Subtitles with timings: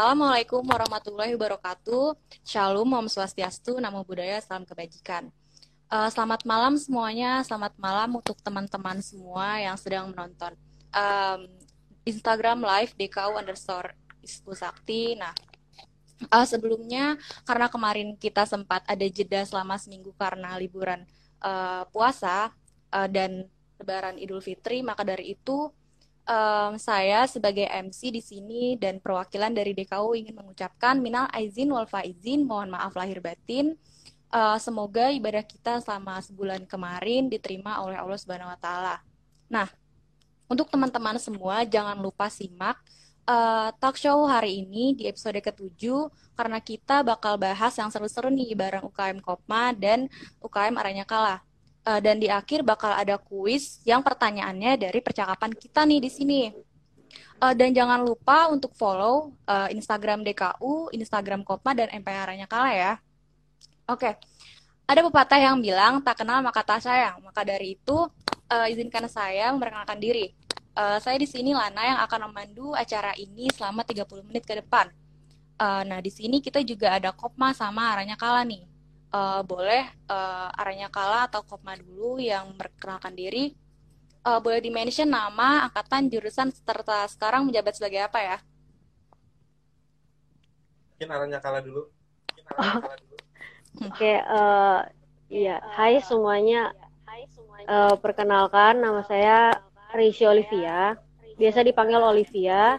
[0.00, 2.16] Assalamualaikum warahmatullahi wabarakatuh.
[2.40, 5.28] Shalom, Om Swastiastu, Namo Buddhaya, Salam Kebajikan.
[5.92, 10.56] Uh, selamat malam semuanya, selamat malam untuk teman-teman semua yang sedang menonton.
[10.96, 11.52] Um,
[12.08, 13.92] Instagram live DKU underscore
[14.24, 15.20] Ispu Sakti.
[15.20, 15.36] Nah,
[16.32, 21.04] uh, sebelumnya karena kemarin kita sempat ada jeda selama seminggu karena liburan
[21.44, 22.48] uh, puasa
[22.88, 23.44] uh, dan
[23.76, 25.68] Lebaran Idul Fitri, maka dari itu
[26.30, 31.90] um, saya sebagai MC di sini dan perwakilan dari DKU ingin mengucapkan minal aizin wal
[31.90, 33.74] faizin, mohon maaf lahir batin.
[34.30, 39.02] Uh, semoga ibadah kita selama sebulan kemarin diterima oleh Allah Subhanahu wa taala.
[39.50, 39.66] Nah,
[40.46, 42.78] untuk teman-teman semua jangan lupa simak
[43.26, 45.82] uh, talk show hari ini di episode ke-7
[46.38, 50.06] karena kita bakal bahas yang seru-seru nih bareng UKM Kopma dan
[50.38, 51.42] UKM Aranya Kalah
[51.86, 56.42] uh, dan di akhir bakal ada kuis yang pertanyaannya dari percakapan kita nih di sini.
[57.40, 62.92] Uh, dan jangan lupa untuk follow uh, Instagram DKU, Instagram Kopma, dan MPR-nya Kala ya.
[63.88, 64.14] Oke, okay.
[64.84, 67.16] ada pepatah yang bilang tak kenal maka tak sayang.
[67.24, 68.06] Maka dari itu
[68.52, 70.36] uh, izinkan saya memperkenalkan diri.
[70.76, 74.92] Uh, saya di sini Lana yang akan memandu acara ini selama 30 menit ke depan.
[75.60, 78.69] Uh, nah, di sini kita juga ada Kopma sama Aranya Kala nih
[79.10, 83.54] uh, boleh uh, arahnya kala atau kopma dulu yang memperkenalkan diri.
[84.20, 88.36] Uh, boleh di-mention nama, angkatan, jurusan, serta sekarang menjabat sebagai apa ya?
[90.92, 91.88] Mungkin arahnya kala dulu.
[92.60, 92.80] Oh.
[93.80, 94.84] Oke, okay, uh,
[95.32, 95.62] iya.
[95.72, 96.74] Hai semuanya.
[97.70, 99.56] Uh, perkenalkan, nama saya
[99.94, 100.98] Rishi Olivia.
[101.40, 102.76] Biasa dipanggil Olivia.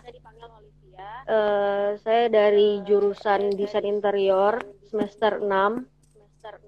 [1.26, 4.60] Uh, saya dari jurusan Desain Interior
[4.90, 5.91] semester 6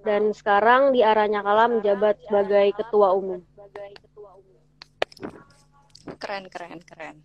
[0.05, 3.41] dan sekarang di arahnya kala menjabat sebagai ketua umum.
[6.19, 7.17] Keren, keren, keren.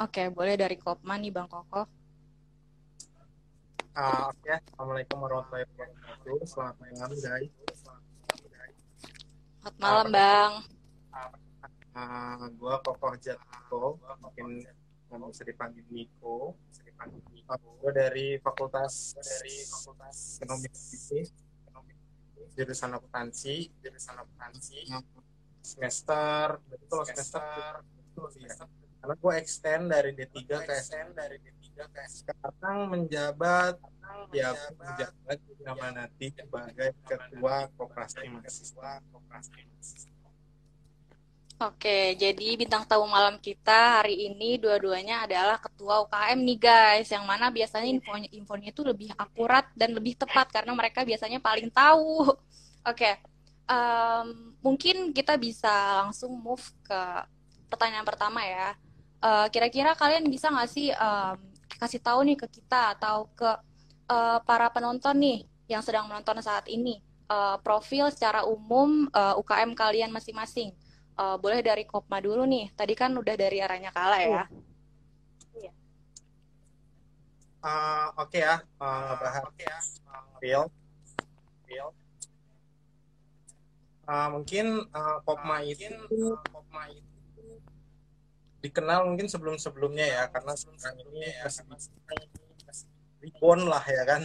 [0.00, 1.84] Oke, boleh dari Kopman nih Bang Koko.
[3.90, 4.56] Uh, Oke, okay.
[4.56, 6.36] Assalamualaikum warahmatullahi wabarakatuh.
[6.48, 7.52] Selamat malam, guys.
[9.60, 10.52] Selamat malam, uh, Bang.
[11.12, 14.64] Uh, uh, gue Kokoh Jatko, mungkin
[15.28, 16.56] bisa dipanggil Niko.
[16.72, 17.52] Bisa dipanggil Niko.
[17.84, 20.68] Gue dari Fakultas dari Fakultas Ekonomi
[22.54, 24.88] jurusan akuntansi jurusan akuntansi
[25.60, 28.54] semester betul semester betul ya.
[29.00, 33.76] karena gue extend dari D3 ke extend dari D3 ke sekarang menjabat
[34.34, 39.00] ya menjabat nama nanti sebagai ketua koperasi mahasiswa.
[39.12, 40.19] koperasi mahasiswa
[41.60, 47.28] Oke, jadi bintang tamu malam kita hari ini dua-duanya adalah ketua UKM nih guys, yang
[47.28, 52.32] mana biasanya infonya infonya itu lebih akurat dan lebih tepat karena mereka biasanya paling tahu.
[52.88, 53.12] Oke,
[53.68, 57.00] um, mungkin kita bisa langsung move ke
[57.68, 58.72] pertanyaan pertama ya.
[59.20, 61.36] Uh, kira-kira kalian bisa nggak sih um,
[61.76, 63.50] kasih tahu nih ke kita atau ke
[64.08, 69.76] uh, para penonton nih yang sedang menonton saat ini uh, profil secara umum uh, UKM
[69.76, 70.72] kalian masing-masing?
[71.20, 72.72] Uh, boleh dari Kopma dulu nih.
[72.72, 74.44] Tadi kan udah dari arahnya Kala ya.
[75.52, 75.72] Iya.
[77.60, 79.78] Uh, Oke okay ya, uh, bahas okay ya.
[80.40, 80.64] Real.
[81.68, 81.92] Real.
[84.08, 87.60] Uh, mungkin uh, Kopma itu, uh, Kopma itu
[88.64, 91.92] dikenal mungkin sebelum-sebelumnya ya, karena sekarang ini masih, masih
[93.20, 94.24] ribon lah ya kan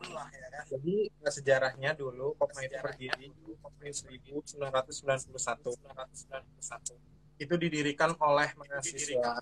[0.00, 0.64] lah ya kan.
[0.72, 4.58] Jadi sejarahnya dulu Kopma itu berdiri di 1991.
[4.58, 7.40] 1991.
[7.40, 9.40] Itu didirikan oleh mahasiswa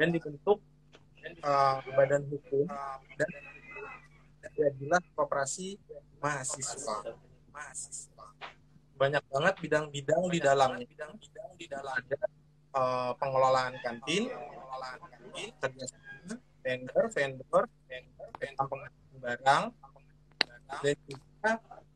[0.00, 0.58] dan dibentuk
[1.44, 2.66] uh, badan hukum
[3.16, 3.30] dan
[4.54, 5.78] jadilah koperasi
[6.18, 7.14] mahasiswa.
[7.54, 8.26] Mahasiswa.
[8.94, 10.86] Banyak banget bidang-bidang di dalamnya.
[10.86, 12.18] Bidang-bidang di dalam ada
[12.78, 16.14] uh, pengelolaan kantin, pengelolaan kantin, kerjasama
[16.64, 19.64] vendor, vendor, vendor, vendor barang.
[20.84, 21.50] Dan juga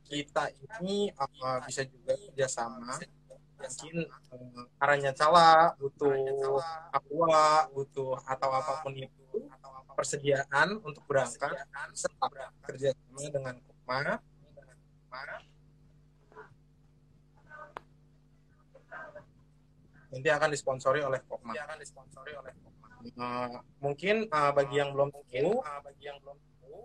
[0.08, 2.96] kita ini uh, bisa juga kerjasama.
[3.58, 6.16] Mungkin uh, arahnya cala butuh
[6.94, 9.44] aqua butuh atau apa pun itu
[9.92, 11.52] persediaan untuk berangkat
[11.92, 12.26] serta
[12.64, 14.22] kerjasama dengan Kopma
[20.08, 21.52] nanti akan disponsori oleh Kopma.
[23.14, 26.36] Uh, mungkin uh, bagi yang belum tahu, uh, bagi yang belum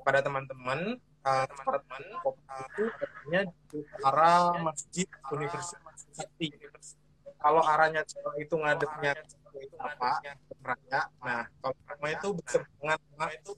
[0.04, 3.42] pada teman-teman uh, teman-teman itu arahnya
[3.72, 6.98] di arah masjid universitas
[7.44, 8.08] kalau arahnya
[8.40, 9.20] itu ngadepnya
[9.60, 10.24] itu apa
[10.64, 11.02] raya.
[11.20, 13.52] Nah kalau rumah itu berseberangan sama itu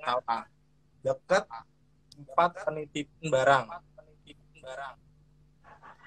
[0.00, 0.42] salah
[1.04, 1.44] dekat
[2.16, 3.64] tempat penitipan barang.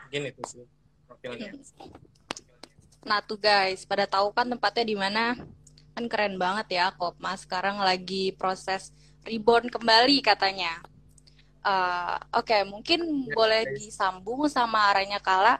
[0.06, 0.66] Mungkin itu sih
[1.06, 1.54] profilnya.
[3.06, 5.38] Nah tuh guys pada tahu kan tempatnya di mana?
[5.94, 7.38] Kan keren banget ya Kopma.
[7.38, 8.90] Sekarang lagi proses
[9.28, 10.80] reborn kembali katanya.
[11.60, 13.76] Uh, Oke, okay, mungkin ya, boleh guys.
[13.76, 15.60] disambung sama arahnya Kala.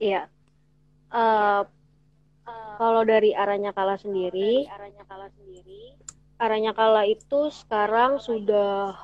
[0.00, 0.26] Iya.
[1.12, 1.62] Uh,
[2.48, 5.94] uh, kalau dari arahnya Kala sendiri, arahnya Kala sendiri,
[6.40, 8.96] arahnya Kala itu sekarang sudah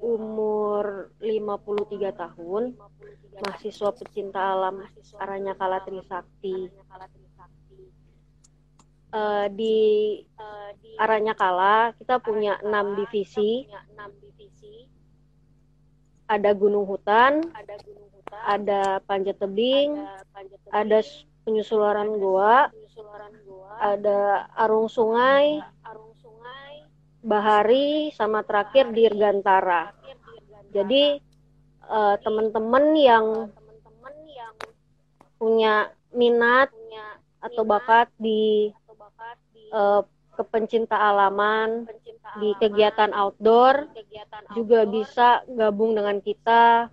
[0.00, 2.72] umur 53 tahun,
[3.40, 4.80] mahasiswa pecinta alam
[5.20, 6.72] arahnya Kala Trisakti
[9.12, 9.78] uh, di
[10.38, 10.70] uh,
[11.00, 13.66] arahnya kala kita punya enam divisi.
[16.30, 17.42] ada gunung hutan
[18.46, 19.98] ada panjat tebing
[20.70, 21.02] ada
[21.42, 22.70] penyusuraran goa
[23.82, 25.58] ada arung sungai
[27.20, 29.90] bahari sama terakhir dirgantara.
[30.70, 31.18] jadi
[31.90, 33.26] uh, teman-teman yang
[35.34, 36.70] punya minat
[37.40, 38.70] atau bakat di
[39.70, 40.02] uh,
[40.38, 41.84] kepencinta alaman
[42.40, 43.90] di kegiatan outdoor
[44.56, 46.88] juga bisa gabung dengan kita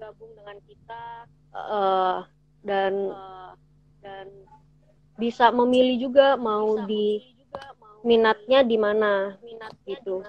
[1.53, 2.27] uh,
[2.65, 3.13] dan
[4.03, 4.25] dan
[5.18, 7.24] bisa memilih juga mau di
[8.06, 9.35] minatnya di mana
[9.88, 10.21] gitu.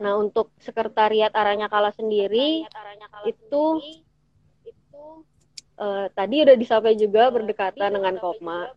[0.00, 2.66] Nah untuk sekretariat Aranya Kala sendiri
[3.24, 3.64] itu
[5.78, 8.74] uh, tadi udah disampaikan juga berdekatan dengan Kopma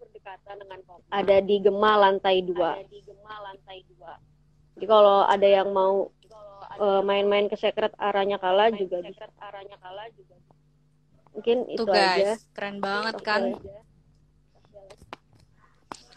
[1.12, 2.78] ada di Gema lantai dua.
[4.78, 6.14] Jadi kalau ada yang mau
[6.78, 9.26] uh, main-main ke secret arahnya kala juga bisa.
[9.42, 10.36] Arahnya kala juga.
[11.34, 12.54] Mungkin itu Tuh guys, aja.
[12.54, 13.42] keren banget kan.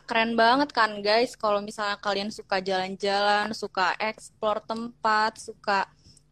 [0.05, 5.87] Keren banget kan guys kalau misalnya kalian suka jalan-jalan, suka explore tempat, suka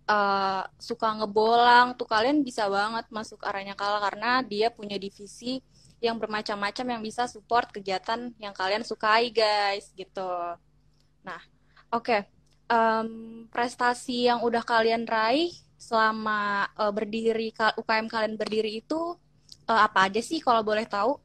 [0.09, 5.63] uh, suka ngebolang, tuh kalian bisa banget masuk arahnya kala karena dia punya divisi
[5.99, 10.31] yang bermacam-macam yang bisa support kegiatan yang kalian sukai guys gitu.
[11.27, 11.41] Nah,
[11.91, 12.07] oke.
[12.07, 12.23] Okay.
[12.69, 19.17] Um, prestasi yang udah kalian raih selama uh, berdiri UKM kalian berdiri itu
[19.69, 21.17] uh, apa aja sih kalau boleh tahu?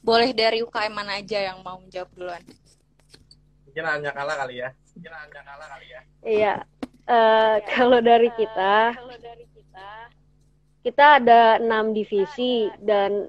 [0.00, 2.42] Boleh dari UKM mana aja yang mau menjawab duluan?
[3.68, 4.68] Mungkin hanya kalah kali ya.
[4.96, 6.00] Mungkin hanya kalah kali ya.
[6.24, 6.54] Iya.
[7.10, 8.94] Uh, kalau dari kita,
[10.80, 13.28] kita ada enam divisi dan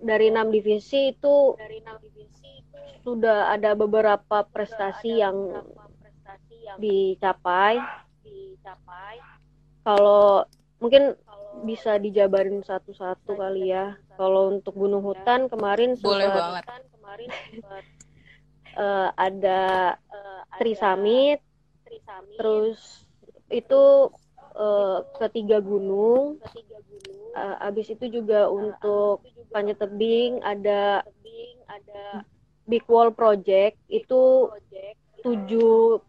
[0.00, 1.54] dari enam divisi itu
[3.04, 5.64] sudah ada beberapa prestasi yang
[6.80, 7.80] dicapai.
[9.80, 10.44] Kalau
[10.80, 11.16] mungkin
[11.64, 13.96] bisa dijabarin satu-satu kali ya.
[14.16, 16.64] Kalau untuk gunung hutan kemarin boleh banget.
[16.92, 17.30] Kemarin
[18.76, 19.62] uh, ada
[20.12, 21.40] uh, Tri Summit,
[22.36, 23.08] terus
[23.50, 24.12] itu
[24.60, 26.36] uh, ketiga gunung.
[27.32, 29.24] Uh, abis itu juga untuk
[29.54, 31.00] panjat tebing ada
[31.70, 32.04] ada
[32.68, 33.80] big wall project.
[33.88, 34.52] Itu
[35.24, 36.04] tujuh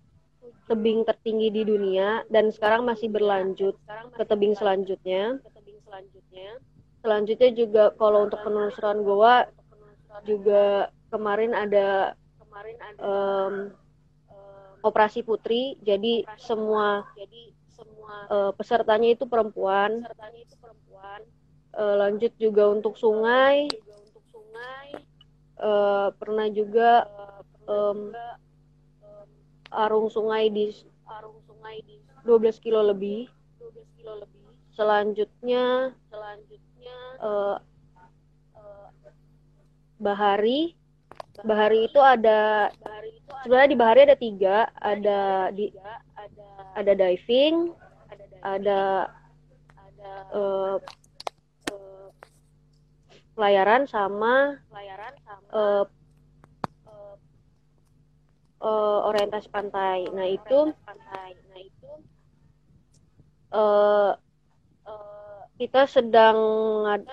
[0.68, 3.76] tebing tertinggi di dunia dan sekarang masih berlanjut
[4.16, 5.40] ke tebing selanjutnya.
[7.02, 9.50] Selanjutnya juga kalau untuk penelusuran goa
[10.22, 12.14] juga kemarin ada
[13.02, 13.74] um,
[14.86, 15.76] operasi putri.
[15.82, 17.04] Jadi semua
[18.30, 20.06] uh, pesertanya itu perempuan.
[21.72, 23.68] Uh, lanjut juga untuk sungai.
[25.62, 27.06] Uh, pernah juga
[27.70, 28.10] um,
[29.70, 30.74] arung sungai di
[31.06, 33.30] arung sungai di 12 kilo lebih.
[33.62, 34.42] 12 kilo lebih.
[34.74, 37.58] Selanjutnya selanjutnya uh,
[40.02, 40.74] Bahari
[41.42, 42.70] Bahari itu ada
[43.46, 45.70] sebenarnya di Bahari ada tiga ada di
[46.78, 47.74] ada diving
[48.42, 49.10] ada
[49.78, 50.78] ada uh,
[51.70, 52.08] uh,
[53.38, 55.84] pelayaran sama pelayaran sama uh,
[56.90, 57.16] uh,
[58.62, 60.10] uh, orientasi pantai.
[60.14, 61.38] Nah itu pantai.
[61.50, 61.92] Nah itu
[63.54, 64.12] uh,
[64.86, 66.38] uh, kita sedang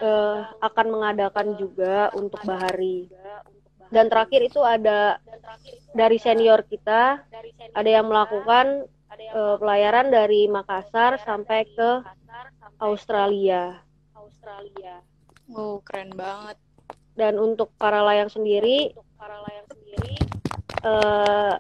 [0.01, 3.09] uh, akan mengadakan juga untuk bahari.
[3.89, 5.17] Dan terakhir itu ada
[5.97, 7.25] dari senior kita,
[7.73, 8.85] ada yang melakukan
[9.35, 11.91] uh, pelayaran dari Makassar sampai ke
[12.79, 13.83] Australia.
[14.15, 15.03] Australia.
[15.51, 16.57] Oh, keren banget.
[17.19, 20.15] Dan untuk para layang sendiri, untuk para layang sendiri
[20.87, 21.55] uh,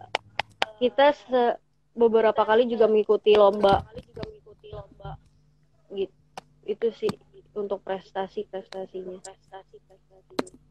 [0.78, 1.58] kita se
[1.98, 3.82] beberapa kali juga mengikuti lomba.
[5.90, 6.14] Gitu.
[6.68, 7.10] Itu sih
[7.56, 9.18] untuk prestasi-prestasinya.
[9.24, 10.67] Prestasi-prestasinya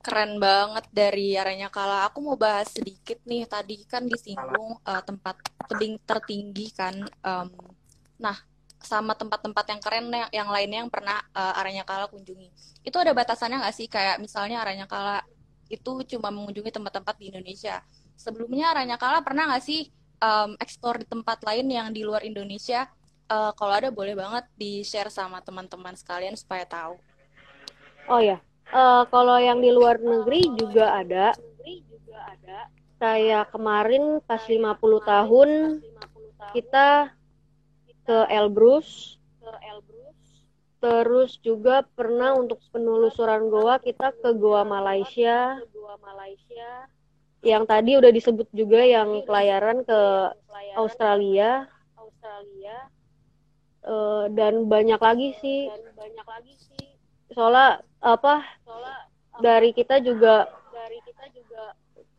[0.00, 5.36] keren banget dari arahnya kala aku mau bahas sedikit nih tadi kan disinggung uh, tempat
[5.68, 7.52] tebing tertinggi kan um,
[8.16, 8.36] nah
[8.80, 12.48] sama tempat-tempat yang keren yang, yang lainnya yang pernah uh, Aranya Kala kunjungi.
[12.80, 13.86] Itu ada batasannya nggak sih?
[13.92, 15.20] Kayak misalnya Aranya Kala
[15.68, 17.84] itu cuma mengunjungi tempat-tempat di Indonesia.
[18.16, 19.92] Sebelumnya Aranya Kala pernah nggak sih
[20.24, 22.88] um, eksplor di tempat lain yang di luar Indonesia?
[23.30, 26.98] Uh, kalau ada boleh banget di share sama teman-teman sekalian supaya tahu.
[28.10, 28.42] Oh ya,
[28.72, 31.34] uh, kalau yang di luar negeri juga ada.
[33.00, 34.60] Saya kemarin pas 50
[35.08, 35.48] tahun
[36.52, 36.88] kita
[38.04, 39.16] ke Elbrus.
[40.80, 45.60] Terus juga pernah untuk penelusuran goa kita ke goa Malaysia.
[47.40, 50.00] Yang tadi udah disebut juga yang pelayaran ke
[50.76, 51.68] Australia.
[53.80, 55.72] Uh, dan banyak lagi sih.
[57.34, 58.42] Soalnya apa?
[59.40, 60.50] Dari kita juga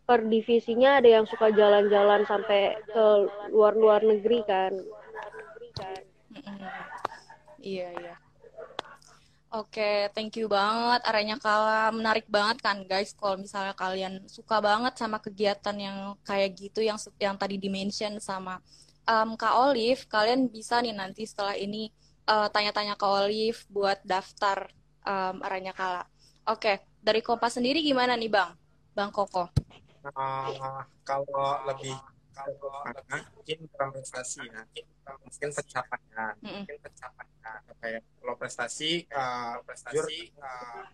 [0.05, 3.05] per divisinya ada yang suka jalan-jalan sampai ke
[3.53, 4.73] luar-luar negeri kan.
[7.61, 8.15] Iya, iya.
[9.51, 11.03] Oke, thank you banget.
[11.03, 13.11] Aranya kala menarik banget kan guys.
[13.11, 18.63] Kalau misalnya kalian suka banget sama kegiatan yang kayak gitu, yang yang tadi dimention sama
[19.11, 21.91] um, Kak Olive, kalian bisa nih nanti setelah ini
[22.31, 24.71] uh, tanya-tanya Kak Olive buat daftar
[25.05, 26.03] um, Aranya Kala.
[26.49, 28.57] Oke, dari Kompas sendiri gimana nih Bang?
[28.91, 29.49] Bang Koko?
[30.01, 31.93] Uh, kalau lebih
[32.33, 34.61] karena mungkin prestasi ya.
[35.21, 40.85] Mungkin pencapaian mungkin pencapaian kayak kalau prestasi uh, prestasi uh,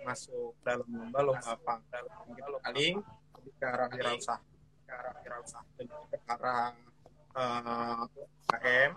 [0.00, 1.84] masuk dalam lomba lomba apa?
[1.92, 2.94] dalam lomba paling
[3.36, 4.40] lebih ke arah wirausaha.
[4.86, 5.62] ke arah wirausaha.
[5.76, 6.72] Dan ke arah
[7.36, 8.04] uh,
[8.48, 8.92] KM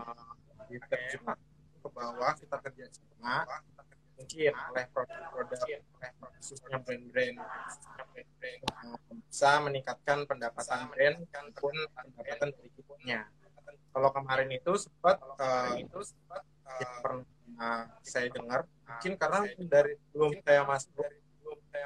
[0.72, 1.38] diterjemah
[1.84, 3.44] ke bawah kita kerja sama
[4.24, 5.60] mungkin oleh produk-produk
[6.40, 7.38] khususnya brand-brand.
[9.28, 11.18] Bisa meningkatkan pendapatan brand
[11.60, 13.28] pun pendapatan berikutnya.
[13.94, 18.66] Kalau kemarin itu sempat uh, itu sempat uh, yang pernah saya dengar.
[18.88, 21.04] Mungkin karena dari belum saya masuk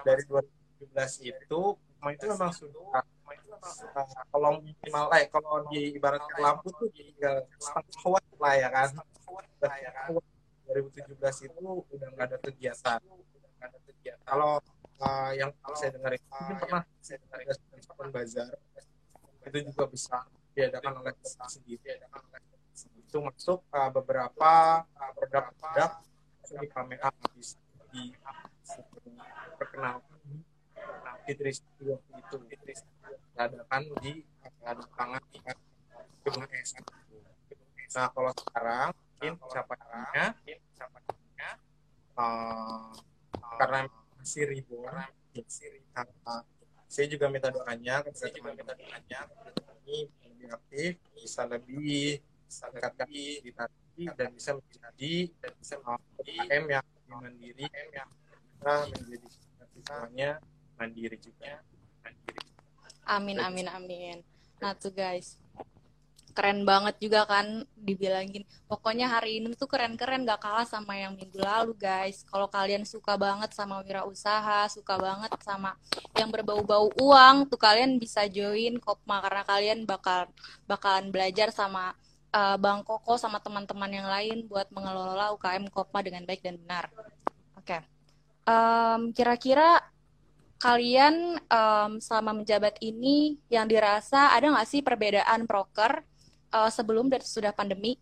[0.06, 1.62] dari 2017 itu
[2.08, 8.26] itu memang sudah uh, kalau minimal eh kalau di ibarat lampu tuh tinggal setengah watt
[8.40, 8.90] lah ya kan.
[9.60, 10.37] Setengah
[10.68, 13.00] 2017 itu udah nggak ada kegiatan.
[14.28, 14.60] Kalau
[15.00, 18.52] uh, yang saya dengar itu mungkin pernah saya dengar ada bazar
[19.48, 20.18] itu juga bisa
[20.52, 22.04] diadakan oleh kita sendiri.
[23.08, 24.84] Itu masuk uh, beberapa
[25.16, 27.56] produk-produk uh, di pameran bisa
[27.88, 28.12] di
[29.56, 30.44] perkenalkan
[31.28, 32.38] Idris waktu itu
[33.36, 34.24] diadakan di
[34.64, 35.40] lapangan di
[36.24, 36.44] gedung.
[37.96, 40.38] Nah kalau sekarang mungkin capaiannya
[42.14, 42.94] uh,
[43.58, 43.90] karena
[44.22, 45.10] masih ribu uh,
[46.86, 49.26] saya juga minta doanya saya juga minta doanya.
[49.88, 56.86] Ini lebih aktif bisa lebih bisa lebih ditati dan bisa menjadi dan bisa menjadi yang
[57.10, 57.66] mandiri.
[57.74, 58.10] Yang
[58.54, 59.28] bisa menjadi
[59.74, 60.30] siswanya
[60.78, 61.66] mandiri juga.
[62.06, 62.42] Mandiri.
[63.10, 64.18] Amin amin amin.
[64.62, 65.42] Nah tuh guys
[66.38, 68.46] keren banget juga kan dibilangin.
[68.70, 72.22] Pokoknya hari ini tuh keren-keren gak kalah sama yang minggu lalu guys.
[72.30, 75.74] Kalau kalian suka banget sama wirausaha suka banget sama
[76.14, 80.30] yang berbau-bau uang tuh kalian bisa join Kopma karena kalian bakal
[80.70, 81.98] bakalan belajar sama
[82.30, 86.94] uh, Bang Koko sama teman-teman yang lain buat mengelola UKM Kopma dengan baik dan benar.
[87.58, 87.66] Oke.
[87.66, 87.82] Okay.
[88.46, 89.82] um, kira-kira
[90.58, 96.02] kalian um, selama menjabat ini yang dirasa ada nggak sih perbedaan proker
[96.52, 97.98] uh, sebelum dan sudah pandemi?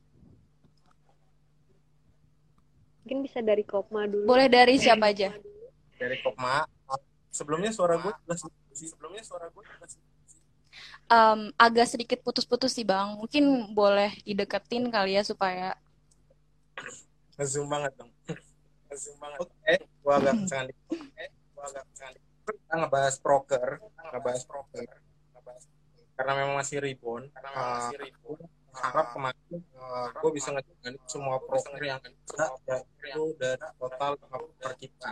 [3.06, 4.26] Mungkin bisa dari Kopma dulu.
[4.26, 5.30] Boleh dari siapa aja?
[6.02, 6.66] Dari Kopma.
[7.30, 8.14] Sebelumnya suara gue
[8.74, 9.64] sebelumnya suara gue
[11.12, 13.14] um, agak sedikit putus-putus sih bang.
[13.20, 15.76] Mungkin boleh dideketin kali ya supaya
[17.44, 18.12] zoom banget dong.
[18.96, 19.40] zoom banget.
[19.44, 19.78] Oke, okay.
[20.00, 22.12] gua agak kencang Oke, gua agak kencang
[22.46, 23.68] Kita ngebahas proker,
[24.14, 25.05] ngebahas proker
[26.16, 28.40] karena memang masih ribon karena memang uh, masih ribon
[28.76, 32.12] harap kemarin uh, gue bisa ngejalanin semua proker yang ada
[32.68, 35.12] yaitu dari total proker kita.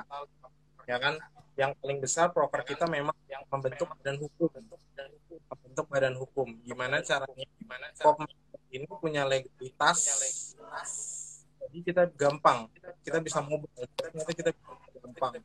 [0.84, 1.16] Ya kan?
[1.56, 4.52] Yang paling besar proker kita memang yang membentuk badan hukum.
[5.48, 6.48] Membentuk badan hukum.
[6.68, 8.26] Gimana caranya gimana cara
[8.74, 10.00] ini punya legalitas.
[11.64, 12.68] Jadi kita gampang.
[13.06, 13.88] Kita bisa mobile.
[13.96, 15.40] Ternyata kita bisa gampang.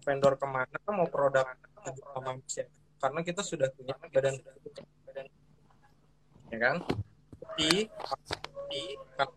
[0.00, 1.44] Vendor ke mana mau produk
[2.24, 2.64] manusia
[3.00, 4.36] karena kita sudah punya badan
[6.50, 6.76] ya kan?
[7.40, 7.88] Tapi
[9.16, 9.28] kan,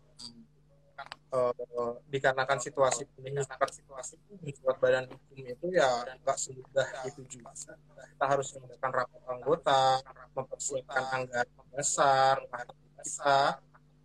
[1.34, 5.88] uh, dikarenakan situasi dikarenakan situasi membuat badan hukum itu ya
[6.22, 7.74] nggak semudah itu juga.
[8.14, 9.82] Kita harus menggunakan rapat anggota
[10.36, 12.34] mempersiapkan anggaran besar
[13.02, 13.58] kita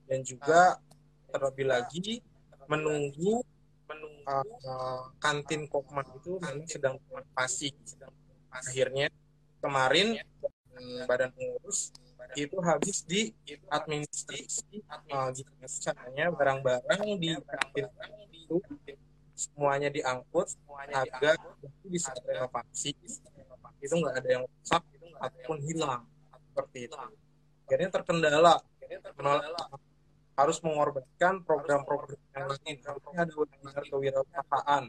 [0.09, 0.81] dan juga
[1.29, 2.25] terlebih lagi
[2.65, 3.45] menunggu
[3.89, 4.21] menunggu
[4.65, 7.73] uh, kantin Kokman itu memang sedang renovasi.
[8.49, 9.13] Akhirnya
[9.59, 10.19] kemarin
[11.07, 11.91] badan pengurus
[12.37, 13.33] itu habis di
[13.67, 17.87] administrasi uh, gimana caranya barang-barang di kantin
[18.31, 18.57] itu
[19.33, 20.51] semuanya diangkut
[20.93, 21.35] agar
[21.83, 22.93] bisa renovasi
[23.79, 24.83] itu nggak ada yang rusak
[25.19, 26.03] ataupun hilang.
[26.49, 26.97] seperti itu.
[27.67, 28.55] Akhirnya terkendala.
[28.83, 29.63] Terkendala.
[30.35, 32.75] Harus mengorbankan program-program yang lain.
[32.83, 34.83] karena ada webinar kewirausahaan.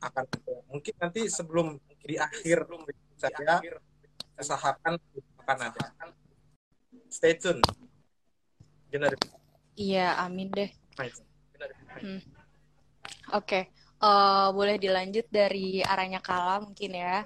[0.00, 0.24] Akan
[0.68, 2.68] mungkin nanti sebelum di akhir
[3.16, 3.60] saya
[4.36, 5.00] usahakan
[5.42, 5.82] akan ada
[7.08, 7.64] stay tune
[8.92, 9.12] Benar.
[9.76, 10.70] iya amin deh
[12.00, 12.20] hmm.
[13.32, 13.62] oke okay.
[14.04, 17.24] uh, eh, boleh dilanjut dari arahnya kala mungkin ya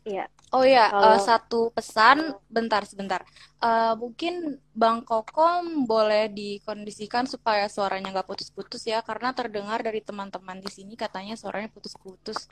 [0.00, 0.24] Iya.
[0.50, 3.22] Oh ya, uh, satu pesan, bentar sebentar.
[3.62, 10.58] Uh, mungkin Bang Kokom boleh dikondisikan supaya suaranya nggak putus-putus ya, karena terdengar dari teman-teman
[10.58, 12.50] di sini katanya suaranya putus-putus.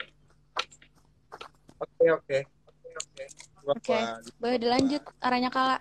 [1.79, 2.37] Oke oke.
[3.69, 3.97] Oke,
[4.41, 5.77] boleh dilanjut arahnya Kala.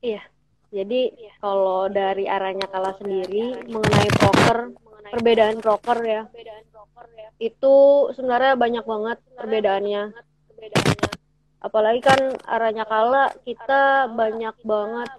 [0.00, 0.22] Iya.
[0.70, 4.58] Jadi kalau dari arahnya Kala sendiri mengenai poker,
[5.12, 6.22] perbedaan poker ya,
[7.36, 7.76] itu
[8.16, 10.02] sebenarnya banyak banget perbedaannya
[10.48, 11.06] perbedaannya
[11.60, 15.10] apalagi kan arahnya kala kita banyak banget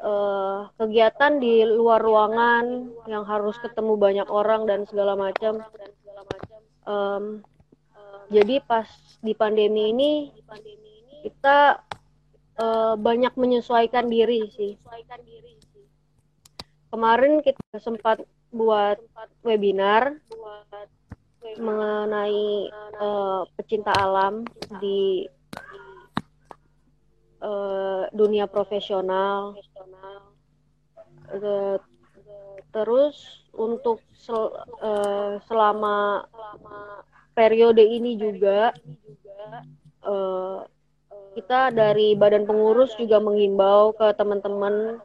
[0.00, 5.62] uh, kegiatan di luar ruangan yang harus ketemu banyak orang dan segala macam
[6.88, 7.44] um,
[8.30, 8.88] jadi pas
[9.22, 10.12] di pandemi ini
[11.26, 11.82] kita
[12.58, 14.78] uh, banyak menyesuaikan diri sih
[16.90, 18.22] kemarin kita sempat
[18.54, 18.96] buat
[19.44, 20.16] webinar
[21.54, 24.42] mengenai uh, pecinta alam
[24.82, 25.28] di
[27.40, 29.54] uh, dunia profesional.
[31.30, 31.78] Uh,
[32.70, 36.26] terus untuk sel, uh, selama
[37.36, 38.72] periode ini juga
[40.00, 40.64] uh,
[41.36, 45.04] kita dari badan pengurus juga mengimbau ke teman-teman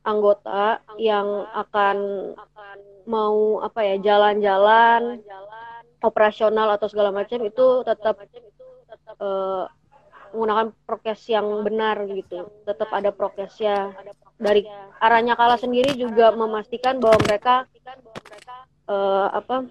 [0.00, 1.96] anggota yang akan
[3.04, 5.20] mau apa ya jalan-jalan
[6.00, 8.16] operasional atau segala macam itu tetap
[9.20, 9.68] uh,
[10.32, 12.48] menggunakan prokes yang benar gitu.
[12.64, 13.92] Tetap ada prokesnya.
[14.40, 14.66] Dari
[14.98, 17.68] arahnya kala sendiri juga memastikan bahwa mereka
[18.88, 19.68] uh, apa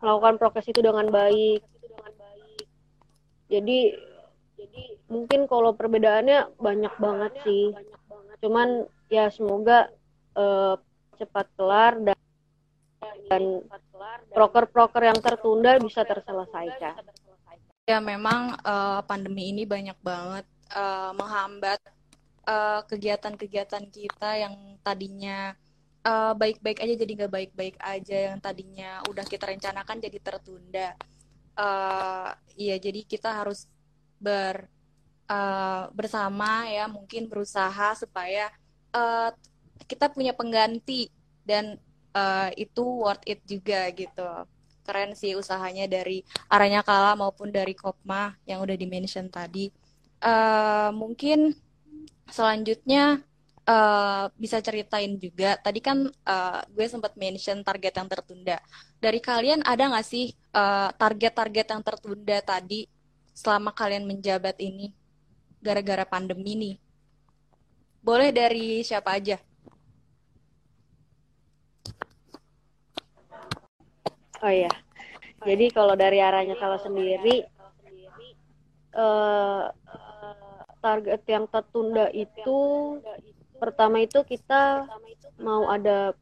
[0.00, 1.62] melakukan prokes itu dengan baik
[3.48, 3.78] jadi
[4.54, 7.74] jadi mungkin kalau perbedaannya banyak banget sih
[8.40, 9.92] cuman ya semoga
[10.34, 10.76] uh,
[11.14, 12.18] cepat kelar dan
[13.30, 13.64] dan
[14.34, 17.00] proker-proker yang tertunda bisa terselesaikan.
[17.84, 21.80] Ya memang uh, pandemi ini banyak banget uh, menghambat
[22.92, 25.56] kegiatan-kegiatan uh, kita yang tadinya
[26.36, 30.88] baik-baik uh, aja jadi nggak baik-baik aja yang tadinya udah kita rencanakan jadi tertunda.
[31.54, 33.70] Uh, jadi kita harus
[34.20, 34.68] ber
[35.28, 38.52] uh, bersama ya mungkin berusaha supaya
[38.92, 39.30] uh,
[39.84, 41.08] kita punya pengganti
[41.44, 41.76] dan
[42.16, 44.24] uh, itu worth it juga gitu
[44.84, 46.20] keren sih usahanya dari
[46.52, 49.72] arahnya kala maupun dari Kopma yang udah dimention tadi
[50.20, 51.56] uh, mungkin
[52.28, 53.24] selanjutnya
[53.68, 58.56] uh, bisa ceritain juga tadi kan uh, gue sempat mention target yang tertunda.
[59.00, 60.32] Dari kalian ada nggak sih
[60.96, 62.88] target-target uh, yang tertunda tadi
[63.34, 64.94] selama kalian menjabat ini
[65.60, 66.76] gara-gara pandemi nih?
[68.04, 69.40] Boleh dari siapa aja?
[74.44, 74.68] Oh iya.
[75.44, 77.48] Jadi kalau dari arahnya kalau sendiri
[78.92, 79.72] uh,
[80.84, 82.56] target yang tertunda itu
[83.58, 84.88] pertama itu kita
[85.38, 86.14] mau ada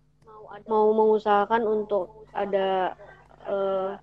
[0.69, 2.97] mau mengusahakan untuk ada
[3.49, 3.97] uh,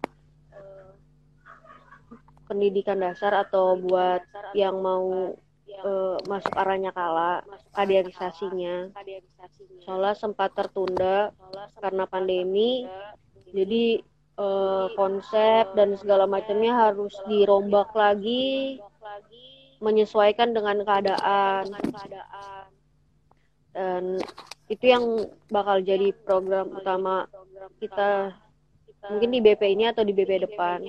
[2.49, 4.25] pendidikan dasar atau buat
[4.57, 5.37] yang mau
[5.85, 7.45] uh, masuk arahnya kala
[7.77, 8.89] kaderisasinya.
[9.85, 11.29] Soalnya sempat tertunda
[11.77, 12.89] karena pandemi.
[13.53, 14.01] Jadi
[14.37, 18.81] uh, konsep dan segala macamnya harus dirombak lagi
[19.79, 21.71] menyesuaikan dengan keadaan
[23.73, 24.17] dan
[24.69, 25.05] itu yang
[25.49, 27.25] bakal jadi program utama
[27.81, 28.33] kita
[29.09, 30.85] mungkin di BP ini atau di BP depan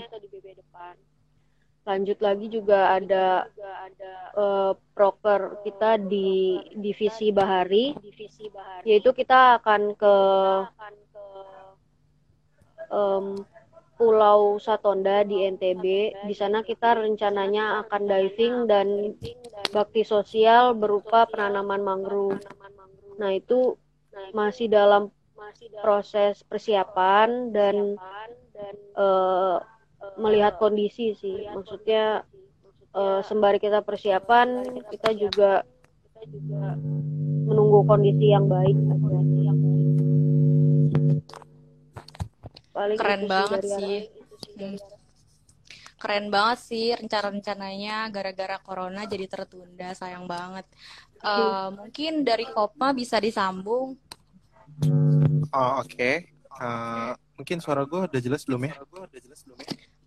[1.88, 3.48] lanjut lagi juga ada
[4.36, 7.96] uh, proker kita di divisi bahari
[8.84, 10.16] yaitu kita akan ke
[12.92, 13.42] um,
[14.00, 15.84] Pulau Satonda di NTB.
[16.24, 19.12] Di sana kita rencananya akan diving dan
[19.76, 22.40] bakti sosial berupa penanaman mangrove.
[23.20, 23.76] Nah, itu
[24.32, 25.12] masih dalam
[25.84, 28.00] proses persiapan dan
[28.96, 29.60] uh,
[30.16, 31.44] melihat kondisi sih.
[31.52, 32.24] Maksudnya
[32.96, 35.64] uh, sembari kita persiapan kita juga
[37.48, 39.52] menunggu kondisi yang baik aja.
[42.70, 43.96] Paling keren banget sih.
[44.56, 44.78] hmm.
[46.00, 50.64] keren banget sih rencana-rencananya gara-gara corona jadi tertunda sayang banget
[51.24, 53.96] uh, mungkin dari Kopma bisa disambung.
[55.50, 55.88] Oh oke.
[55.88, 56.30] Okay.
[56.60, 58.74] uh, eh, mungkin suara gue udah jelas belum ya?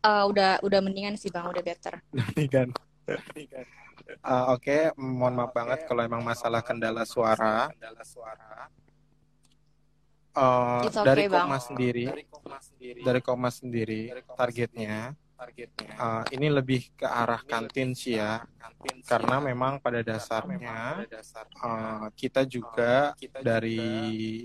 [0.03, 1.47] Uh, udah udah mendingan sih bang.
[1.47, 1.99] Udah better.
[2.15, 2.73] Mendingan.
[3.09, 4.63] Uh, oke.
[4.63, 4.91] Okay.
[4.97, 7.71] mohon maaf banget kalau emang masalah kendala suara.
[7.73, 8.69] Kendala suara
[10.37, 12.05] uh, okay, dari Koma sendiri,
[13.01, 14.01] dari Koma sendiri,
[14.33, 15.13] targetnya,
[15.99, 18.43] uh, ini lebih ke arah kantin sih ya,
[19.07, 21.07] karena memang pada dasarnya
[21.59, 24.43] uh, kita juga dari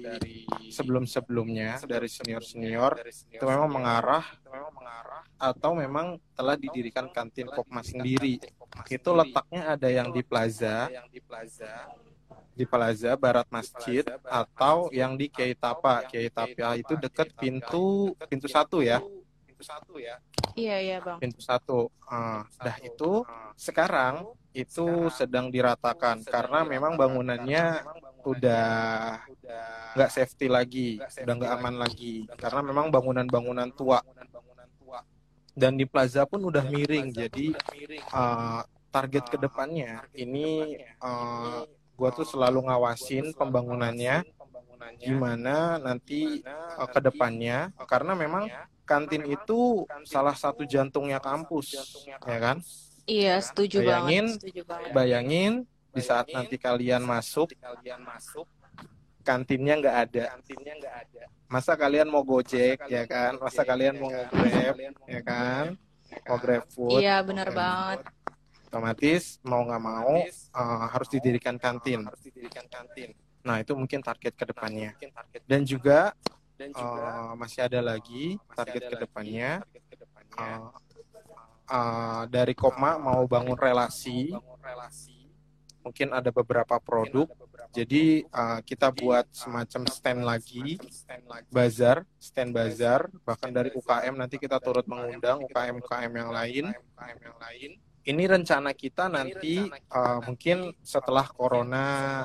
[0.71, 4.27] sebelum-sebelumnya dari senior-senior itu memang mengarah
[5.39, 8.43] atau memang telah didirikan kantin Kokma sendiri.
[8.91, 10.91] Itu letaknya ada yang di plaza,
[12.59, 16.03] di Plaza Barat Masjid atau yang di Kiai Tapa.
[16.11, 18.99] Kiai Tapa itu dekat pintu pintu satu ya.
[19.47, 20.19] Pintu satu ya.
[20.59, 21.19] Iya iya bang.
[21.23, 21.79] Pintu satu.
[22.03, 23.23] Uh, dah itu
[23.55, 27.87] sekarang itu sedang diratakan karena memang bangunannya
[28.27, 29.23] udah
[29.95, 32.27] nggak safety lagi, udah nggak aman lagi.
[32.35, 34.03] Karena memang bangunan-bangunan tua.
[35.59, 37.51] dan di plaza pun udah miring jadi
[38.15, 38.63] uh,
[38.95, 41.67] target ke depannya ini uh,
[41.99, 44.23] gue tuh selalu ngawasin pembangunannya.
[45.03, 47.75] gimana nanti uh, ke depannya?
[47.91, 48.47] karena memang
[48.89, 51.77] kantin itu salah satu jantungnya kampus
[52.09, 52.57] ya kan
[53.05, 54.91] iya setuju bayangin banget setuju banget.
[54.97, 55.53] bayangin
[55.93, 57.53] di saat nanti kalian masuk
[59.21, 64.09] kantinnya nggak ada kantinnya nggak ada masa kalian mau gojek ya kan masa kalian mau
[64.09, 65.77] grab ya kan
[66.25, 68.09] mau grab food iya benar banget
[68.69, 70.21] otomatis mau nggak mau
[70.53, 72.05] uh, harus didirikan kantin.
[72.05, 73.17] Harus didirikan kantin.
[73.41, 74.93] Nah itu mungkin target ke depannya.
[75.49, 76.13] Dan juga
[76.75, 79.63] uh, masih ada lagi target ke depannya.
[80.35, 80.71] Uh,
[81.71, 84.35] uh, dari Kopma mau bangun relasi.
[85.83, 87.31] Mungkin ada beberapa produk.
[87.73, 90.81] Jadi uh, kita buat semacam stand lagi,
[91.53, 93.07] bazar, stand bazar.
[93.23, 96.65] Bahkan dari UKM nanti kita turut mengundang UKM UKM yang lain.
[98.09, 102.25] Ini rencana kita nanti uh, mungkin setelah corona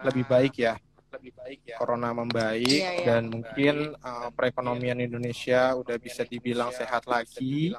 [0.00, 0.80] lebih baik ya
[1.12, 1.76] lebih baik ya.
[1.80, 3.06] Corona membaik iya, iya.
[3.06, 7.72] dan mungkin uh, perekonomian Indonesia udah bisa dibilang sehat lagi.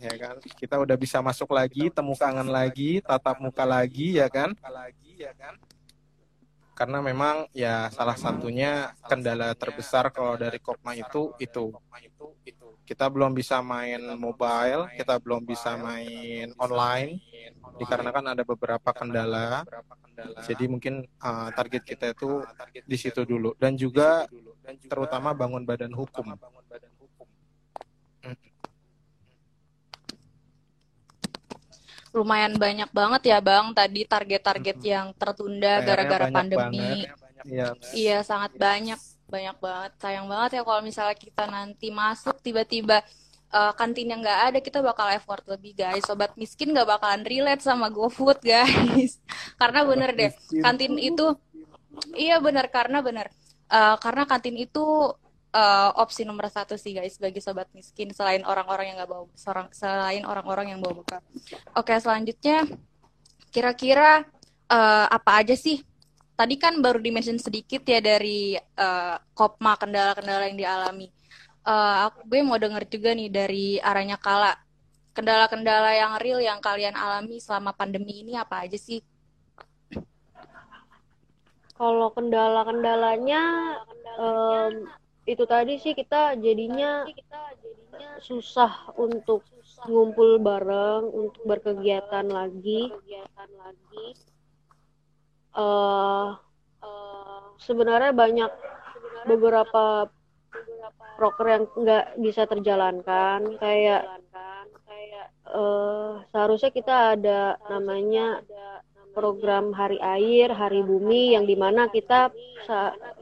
[0.00, 0.36] ya kan?
[0.42, 4.54] Kita udah bisa masuk lagi temu kangen lagi tatap muka lagi ya kan?
[6.80, 11.76] karena memang ya salah satunya kendala terbesar kalau dari Kopma itu itu
[12.90, 17.22] kita belum bisa main mobile, kita belum bisa main online
[17.78, 19.62] dikarenakan ada beberapa kendala.
[20.42, 22.42] Jadi mungkin uh, target kita itu
[22.82, 23.54] di situ dulu.
[23.62, 24.26] dan juga
[24.90, 26.34] terutama bangun badan hukum.
[32.10, 37.06] Lumayan banyak banget ya Bang tadi target-target yang tertunda gara-gara pandemi.
[37.46, 38.98] Iya, iya sangat banyak
[39.30, 43.00] banyak banget sayang banget ya kalau misalnya kita nanti masuk tiba-tiba
[43.54, 46.02] uh, kantin yang nggak ada kita bakal effort lebih guys.
[46.02, 49.22] Sobat miskin nggak bakalan relate sama GoFood guys.
[49.54, 51.38] Karena bener deh kantin itu
[52.14, 53.30] iya bener karena bener
[53.70, 55.14] uh, karena kantin itu
[55.54, 59.66] uh, opsi nomor satu sih guys bagi sobat miskin selain orang-orang yang nggak bawa seorang
[59.74, 61.20] selain orang-orang yang bawa bekal
[61.74, 62.66] oke selanjutnya
[63.50, 64.26] kira-kira
[64.70, 65.82] uh, apa aja sih
[66.40, 71.12] tadi kan baru dimention sedikit ya dari uh, kopma kendala-kendala yang dialami.
[71.60, 74.56] Uh, aku gue mau denger juga nih dari arahnya Kala.
[75.12, 79.04] Kendala-kendala yang real yang kalian alami selama pandemi ini apa aja sih?
[81.76, 83.42] Kalau kendala-kendalanya
[84.16, 84.88] um,
[85.28, 87.04] itu tadi sih kita jadinya
[88.24, 89.44] susah untuk
[89.84, 92.88] ngumpul bareng untuk berkegiatan lagi
[95.54, 96.38] uh,
[97.60, 98.50] sebenarnya banyak
[99.28, 100.08] beberapa
[101.20, 103.60] proker yang nggak bisa terjalankan.
[103.60, 104.20] Kayak
[105.50, 108.40] uh, seharusnya kita ada namanya
[109.10, 112.30] program hari air hari bumi yang di mana kita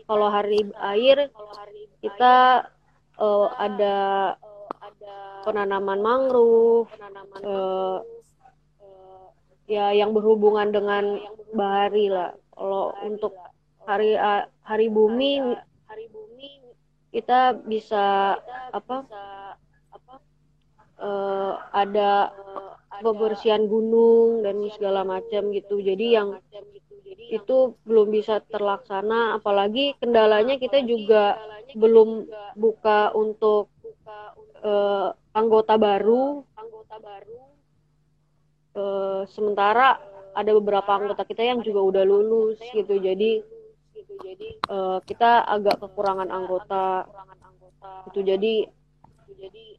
[0.04, 1.32] kalau hari air
[2.04, 2.68] kita
[3.18, 3.96] uh, ada
[5.42, 6.92] penanaman mangrove
[7.42, 8.04] uh,
[9.68, 11.20] ya yang berhubungan dengan
[11.52, 12.32] bahari lah.
[12.56, 13.36] Kalau untuk
[13.84, 14.16] hari
[14.64, 15.38] hari bumi
[15.86, 16.60] hari bumi
[17.12, 18.36] kita bisa
[18.72, 19.04] apa
[20.98, 22.32] uh, ada
[22.98, 25.78] pembersihan gunung dan segala macam gitu.
[25.78, 26.40] Jadi yang
[27.28, 29.36] itu belum bisa terlaksana.
[29.36, 31.36] Apalagi kendalanya kita juga
[31.76, 32.26] belum
[32.56, 33.68] buka untuk
[34.64, 37.57] uh, anggota baru anggota baru
[38.74, 40.00] uh, sementara
[40.36, 42.98] ada beberapa anggota kita yang juga udah lulus gitu.
[43.00, 43.42] Jadi
[44.68, 47.08] uh, kita agak kekurangan anggota.
[48.10, 48.68] Itu jadi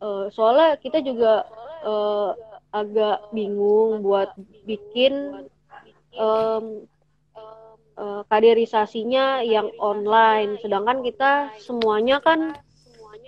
[0.01, 1.45] uh, soalnya kita juga
[1.83, 2.33] uh,
[2.69, 4.33] agak bingung buat
[4.65, 5.45] bikin
[6.13, 6.85] um,
[8.31, 10.55] kaderisasinya yang online.
[10.63, 12.55] Sedangkan kita semuanya kan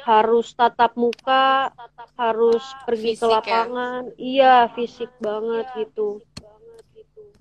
[0.02, 1.70] harus tatap muka
[2.18, 3.34] harus pergi fisik ke ya?
[3.38, 4.02] lapangan.
[4.10, 4.14] Ya?
[4.18, 6.22] iya fisik banget gitu.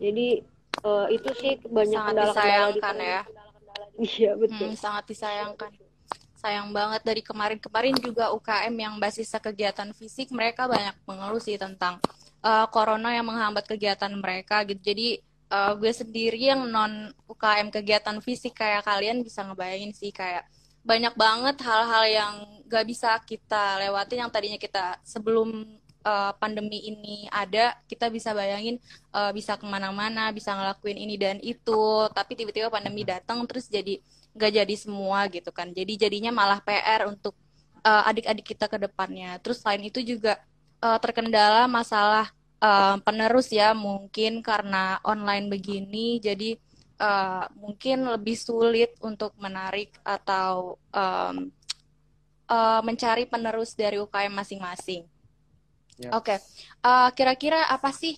[0.00, 0.28] Jadi
[0.84, 3.22] uh, itu sih kebanyakan sangat disayangkan ya.
[4.00, 4.68] Iya betul.
[4.72, 5.70] Hmm, sangat disayangkan.
[6.40, 12.00] Sayang banget dari kemarin-kemarin juga UKM yang basis kegiatan fisik mereka banyak mengeluh sih tentang
[12.40, 14.80] uh, corona yang menghambat kegiatan mereka gitu.
[14.80, 15.20] Jadi
[15.52, 20.48] uh, gue sendiri yang non UKM kegiatan fisik kayak kalian bisa ngebayangin sih kayak
[20.80, 22.34] banyak banget hal-hal yang
[22.70, 28.80] gak bisa kita lewatin yang tadinya kita sebelum uh, pandemi ini ada kita bisa bayangin
[29.12, 32.08] uh, bisa ke mana-mana bisa ngelakuin ini dan itu.
[32.12, 35.74] Tapi tiba-tiba pandemi datang terus jadi nggak jadi semua gitu kan.
[35.74, 37.34] Jadi jadinya malah PR untuk
[37.82, 39.36] uh, adik-adik kita ke depannya.
[39.42, 40.38] Terus selain itu juga
[40.80, 42.30] uh, terkendala masalah
[42.62, 46.22] uh, penerus ya mungkin karena online begini.
[46.22, 46.56] Jadi
[47.00, 51.48] uh, mungkin lebih sulit untuk menarik atau um,
[52.46, 55.08] uh, mencari penerus dari UKM masing-masing.
[56.00, 56.16] Yeah.
[56.16, 56.38] Oke, okay.
[56.84, 58.16] uh, kira-kira apa sih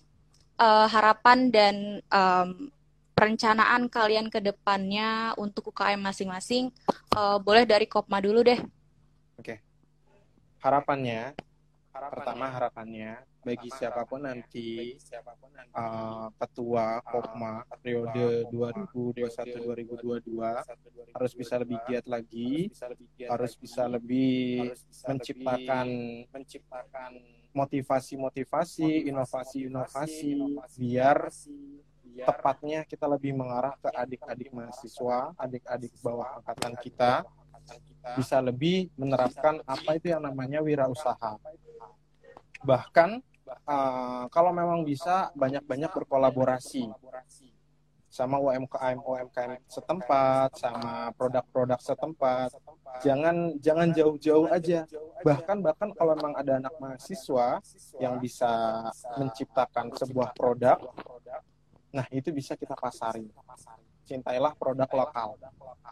[0.59, 1.77] uh, harapan dan
[2.11, 2.71] um,
[3.15, 6.75] perencanaan kalian ke depannya untuk UKM masing-masing.
[7.15, 8.59] Uh, boleh dari Kopma dulu deh.
[9.39, 9.43] Oke.
[9.43, 9.59] Okay.
[10.63, 11.35] Harapannya,
[12.03, 14.95] harapannya, pertama harapannya bagi siapa pun nanti
[15.75, 20.31] uh, ketua Kopma periode 2021-2022
[21.13, 22.71] harus bisa lebih giat lagi,
[23.27, 24.71] harus bisa lebih
[25.07, 25.87] menciptakan
[26.31, 27.13] menciptakan
[27.53, 30.33] motivasi-motivasi, inovasi-inovasi
[30.79, 31.29] biar
[32.13, 37.25] tepatnya kita lebih mengarah ke adik-adik mahasiswa, adik-adik bawah angkatan kita
[38.19, 41.39] bisa lebih menerapkan apa itu yang namanya wirausaha.
[42.63, 43.11] Bahkan
[43.67, 46.91] uh, kalau memang bisa banyak-banyak berkolaborasi
[48.13, 52.53] sama UMKM UMKM setempat, sama produk-produk setempat.
[53.01, 54.85] Jangan jangan jauh-jauh aja.
[55.25, 57.63] Bahkan bahkan kalau memang ada anak mahasiswa
[57.97, 58.85] yang bisa
[59.17, 60.77] menciptakan sebuah produk
[61.93, 63.29] Nah, itu bisa kita pasarin.
[64.13, 65.41] Cintailah produk lokal.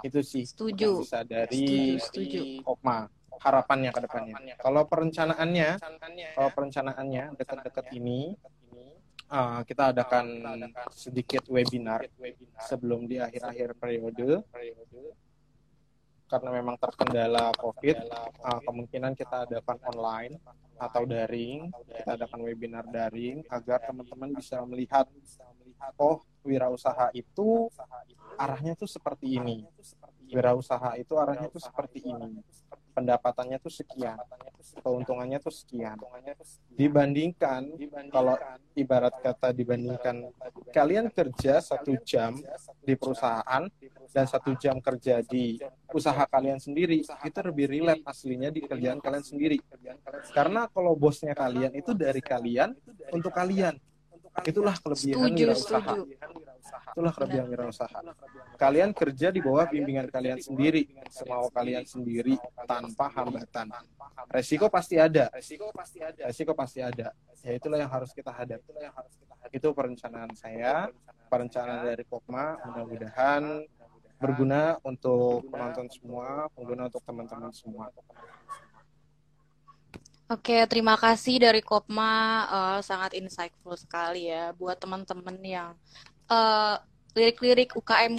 [0.04, 1.00] Itu sih setuju.
[1.00, 2.40] bisa dari setuju, setuju.
[2.68, 3.09] Opma
[3.40, 4.37] harapannya ke depannya.
[4.61, 5.68] Kalau perencanaannya,
[6.37, 8.37] kalau perencanaannya dekat-dekat ini
[9.33, 10.44] uh, kita adakan
[10.92, 12.04] sedikit webinar
[12.68, 14.44] sebelum di akhir-akhir periode
[16.31, 17.97] karena memang terkendala COVID,
[18.47, 20.38] uh, kemungkinan kita adakan online
[20.79, 25.11] atau daring, kita adakan webinar daring agar teman-teman bisa melihat
[25.99, 27.66] oh wirausaha itu
[28.38, 29.66] arahnya tuh seperti ini.
[30.31, 32.38] Wirausaha itu arahnya tuh seperti ini
[32.90, 34.18] pendapatannya tuh sekian.
[34.83, 35.96] Keuntungannya tuh sekian.
[36.74, 37.74] Dibandingkan
[38.12, 38.37] kalau
[38.76, 40.31] ibarat kata dibandingkan
[40.70, 42.38] kalian kerja satu jam
[42.83, 43.66] di perusahaan
[44.11, 45.59] dan satu jam kerja di
[45.90, 49.59] usaha kalian sendiri itu lebih relate aslinya di kerjaan kalian sendiri.
[50.35, 52.74] karena kalau bosnya kalian itu dari kalian
[53.11, 53.74] untuk kalian
[54.46, 55.94] Itulah kelebihan setuju, wirausaha.
[55.94, 56.03] Setuju.
[56.90, 57.98] Itulah kelebihan wirausaha.
[58.61, 62.37] Kalian kerja di bawah bimbingan kalian sendiri, semau kalian sendiri
[62.68, 63.72] tanpa hambatan.
[64.29, 65.33] Resiko pasti ada.
[65.33, 66.22] Resiko pasti ada.
[66.29, 67.09] Resiko pasti ada.
[67.40, 68.72] Ya itulah yang harus kita hadapi.
[69.48, 70.92] Itu perencanaan saya,
[71.33, 72.61] perencanaan dari Pokma.
[72.68, 73.64] Mudah-mudahan
[74.20, 77.88] berguna untuk penonton semua, pengguna untuk teman-teman semua.
[80.31, 85.75] Oke, terima kasih dari Kopma, uh, sangat insightful sekali ya buat teman-teman yang
[86.31, 86.79] uh,
[87.19, 88.14] lirik-lirik UKM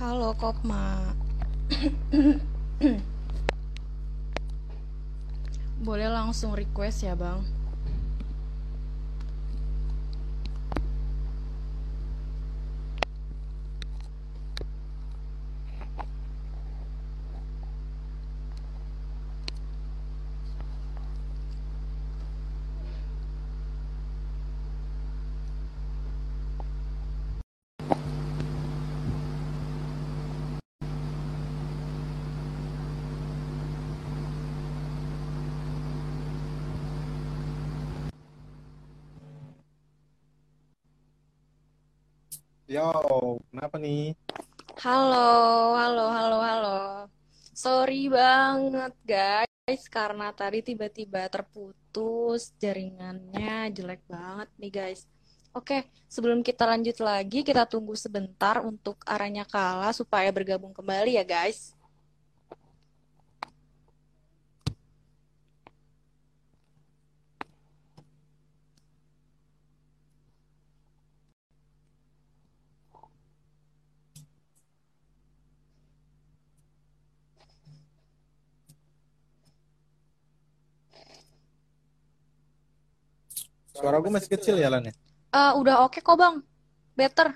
[0.00, 1.12] Halo Kopma.
[5.84, 7.44] Boleh langsung request ya, Bang.
[42.70, 42.86] Yo,
[43.50, 44.14] kenapa nih?
[44.78, 46.78] Halo, halo, halo, halo.
[47.50, 55.10] Sorry banget guys, karena tadi tiba-tiba terputus jaringannya jelek banget nih guys.
[55.50, 61.26] Oke, sebelum kita lanjut lagi, kita tunggu sebentar untuk arahnya kalah supaya bergabung kembali ya
[61.26, 61.74] guys.
[83.80, 84.94] Suara gue masih kecil ya, Lan ya?
[85.30, 86.42] Eh, udah oke kok bang,
[86.98, 87.32] better,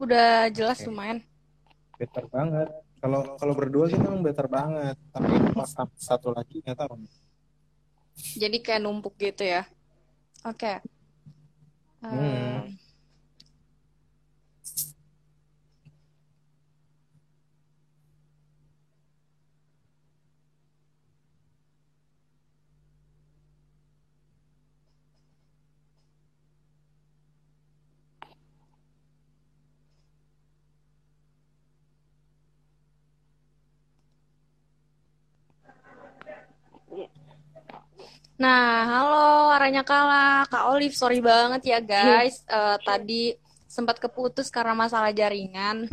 [0.00, 1.18] udah jelas Oke, lumayan.
[2.00, 2.68] better banget.
[2.98, 4.98] Kalau kalau berdua sih memang better banget.
[5.14, 6.98] Tapi pas satu lagi nggak tahu.
[8.34, 9.62] Jadi kayak numpuk gitu ya.
[10.42, 10.82] Oke.
[12.02, 12.10] Hmm.
[12.10, 12.58] Eh,
[38.38, 42.46] Nah, halo arahnya kalah, Kak Olive, sorry banget ya guys.
[42.46, 43.34] Eh, tadi
[43.66, 45.90] sempat keputus karena masalah jaringan.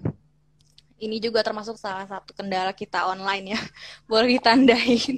[1.01, 3.59] Ini juga termasuk salah satu kendala kita online ya.
[4.09, 5.17] Boleh ditandain.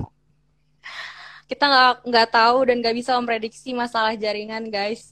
[1.51, 5.11] Kita nggak nggak tahu dan nggak bisa memprediksi masalah jaringan guys.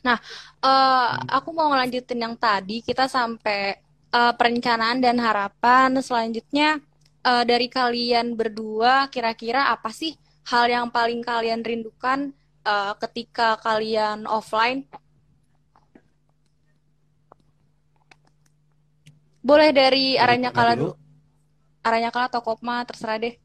[0.00, 0.16] Nah,
[0.64, 2.80] eh, aku mau ngelanjutin yang tadi.
[2.80, 3.76] Kita sampai
[4.08, 6.00] eh, perencanaan dan harapan.
[6.00, 6.80] Selanjutnya,
[7.28, 12.32] eh, dari kalian berdua, kira-kira apa sih hal yang paling kalian rindukan
[12.64, 14.84] eh, ketika kalian offline?
[19.44, 20.92] Boleh dari arahnya kalah dulu?
[21.84, 23.36] Arahnya kalah atau Kopma, terserah deh.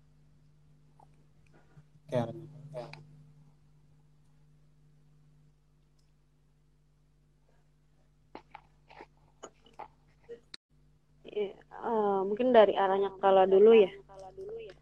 [11.30, 13.92] Iya, eh, mungkin dari arahnya kala dulu ya.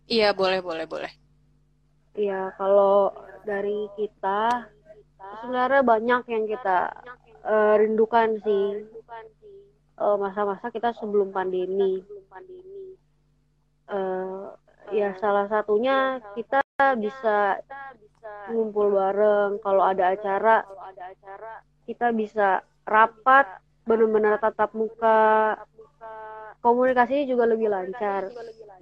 [0.08, 1.12] Iya, boleh, boleh, boleh.
[2.17, 3.13] Iya, kalau
[3.45, 4.65] dari kita
[5.45, 6.89] sebenarnya banyak yang kita
[7.45, 8.89] eh, rindukan sih.
[9.97, 12.01] Eh, masa-masa kita sebelum pandemi.
[13.88, 14.43] Eh,
[14.97, 16.62] ya salah satunya kita
[16.97, 17.62] bisa
[18.49, 19.62] ngumpul bareng.
[19.62, 20.65] Kalau ada acara,
[21.86, 25.53] kita bisa rapat, benar-benar tatap muka.
[26.67, 28.23] Komunikasinya juga lebih lancar.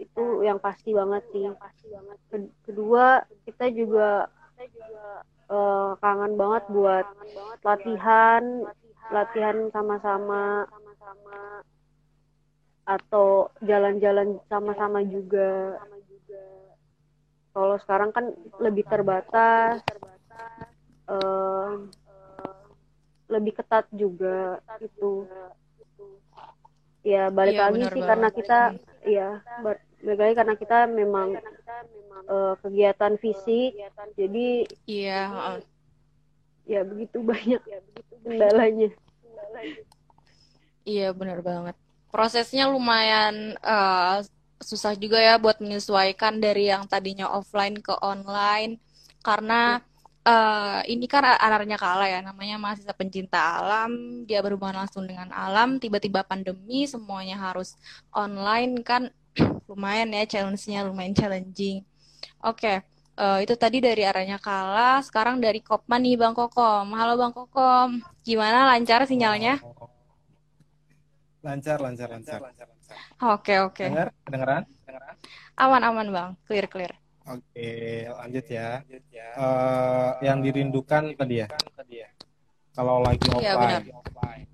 [0.01, 1.45] Itu yang pasti banget sih.
[2.31, 3.05] Ke- Kedua,
[3.45, 4.09] kita juga
[5.55, 7.05] eh, kangen banget buat
[7.67, 8.43] latihan,
[9.13, 10.65] latihan sama-sama
[12.85, 15.77] atau jalan-jalan sama-sama juga.
[17.55, 18.25] Kalau sekarang kan
[18.61, 19.79] lebih terbatas,
[21.09, 21.71] eh,
[23.33, 25.25] lebih ketat juga itu.
[27.05, 28.39] Ya balik Iya, lagi sih karena banget.
[28.41, 28.59] kita,
[29.05, 29.29] ya
[30.01, 31.27] balik lagi karena kita memang
[32.25, 33.77] eh, kegiatan fisik,
[34.17, 35.57] jadi Iya, heeh.
[36.65, 37.61] ya begitu banyak
[38.25, 38.89] kendalanya.
[40.85, 41.75] Iya, benar banget.
[42.09, 44.17] Prosesnya lumayan eh,
[44.65, 48.81] susah juga ya buat menyesuaikan dari yang tadinya offline ke online.
[49.21, 49.77] Karena
[50.25, 55.77] eh, ini kan anarnya kalah ya, namanya mahasiswa pencinta alam, dia berhubungan langsung dengan alam,
[55.77, 57.77] tiba-tiba pandemi, semuanya harus
[58.09, 59.13] online kan
[59.69, 61.85] lumayan ya challenge-nya, lumayan challenging.
[62.41, 62.81] Oke,
[63.21, 66.89] eh, itu tadi dari arahnya kalah, sekarang dari Kopman nih Bang Kokom.
[66.97, 69.61] Halo Bang Kokom, gimana lancar sinyalnya?
[71.45, 72.41] Lancar, lancar, lancar.
[73.21, 73.85] Oke, oke.
[73.85, 74.65] Dengar, kedengeran?
[75.55, 76.29] Aman-aman, Bang.
[76.49, 77.04] Clear, clear.
[77.25, 78.85] Oke, lanjut ya.
[79.17, 81.49] Eh, yang dirindukan tadi ya,
[82.77, 83.81] kalau lagi Iya, benar.
[83.81, 84.47] offline,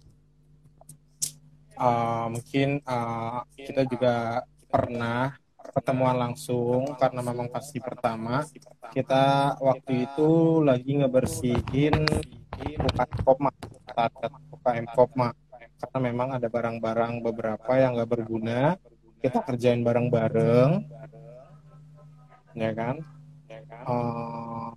[1.76, 5.36] eh, mungkin eh, kita juga pernah
[5.72, 8.44] pertemuan langsung karena memang pasti pertama.
[8.92, 12.04] kita waktu itu lagi ngebersihin
[12.60, 13.52] UKM Kopma
[14.52, 15.32] UKM Kopma
[15.80, 18.76] karena memang ada barang-barang beberapa yang nggak berguna.
[19.22, 20.72] Kita kerjain bareng-bareng
[22.56, 22.96] ya kan?
[23.88, 24.72] Uh,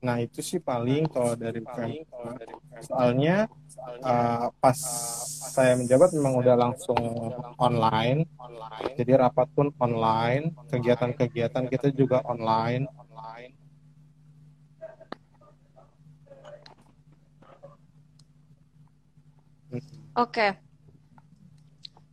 [0.00, 2.06] nah itu sih paling kalau dari UKM
[2.84, 3.50] soalnya
[4.04, 4.78] uh, pas
[5.56, 7.00] saya menjabat memang udah langsung
[7.56, 8.28] online,
[8.94, 12.84] jadi rapat pun online, kegiatan-kegiatan kita juga online.
[20.16, 20.50] Oke, okay.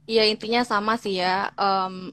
[0.08, 1.56] ya intinya sama sih ya.
[1.56, 2.12] Um,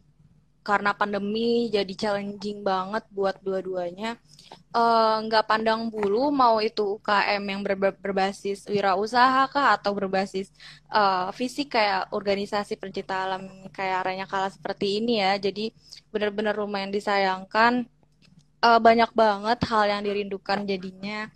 [0.71, 4.15] karena pandemi jadi challenging banget buat dua-duanya.
[4.71, 10.55] Eh, nggak uh, pandang bulu mau itu UKM yang ber berbasis wirausaha kah atau berbasis
[10.95, 13.43] uh, fisik kayak organisasi pencinta alam
[13.75, 15.43] kayak Ranya Kala seperti ini ya.
[15.43, 15.75] Jadi
[16.15, 17.91] benar-benar lumayan disayangkan.
[18.61, 21.27] Uh, banyak banget hal yang dirindukan jadinya.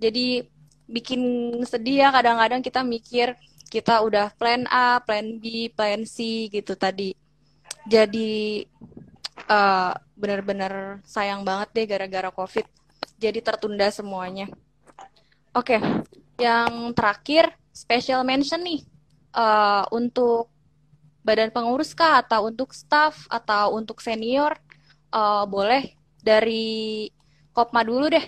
[0.00, 0.48] Jadi
[0.90, 1.20] bikin
[1.62, 3.38] sedih ya kadang-kadang kita mikir
[3.70, 7.19] kita udah plan A, plan B, plan C gitu tadi
[7.88, 8.64] jadi
[9.48, 12.66] uh, benar-benar sayang banget deh gara-gara COVID
[13.20, 14.48] jadi tertunda semuanya.
[15.52, 15.80] Oke, okay.
[16.40, 18.80] yang terakhir special mention nih
[19.36, 20.48] uh, untuk
[21.20, 24.56] badan pengurus kah atau untuk staff atau untuk senior
[25.12, 25.92] uh, boleh
[26.24, 27.08] dari
[27.50, 28.24] Kopma dulu deh.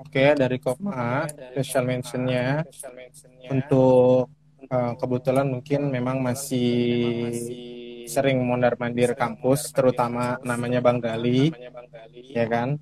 [0.00, 2.64] Oke, okay, dari Kopma special mentionnya
[3.52, 4.32] untuk
[4.70, 6.70] uh, kebetulan mungkin memang masih
[8.06, 11.50] sering mondar mandir kampus terutama namanya Bang Gali
[12.30, 12.78] ya kan?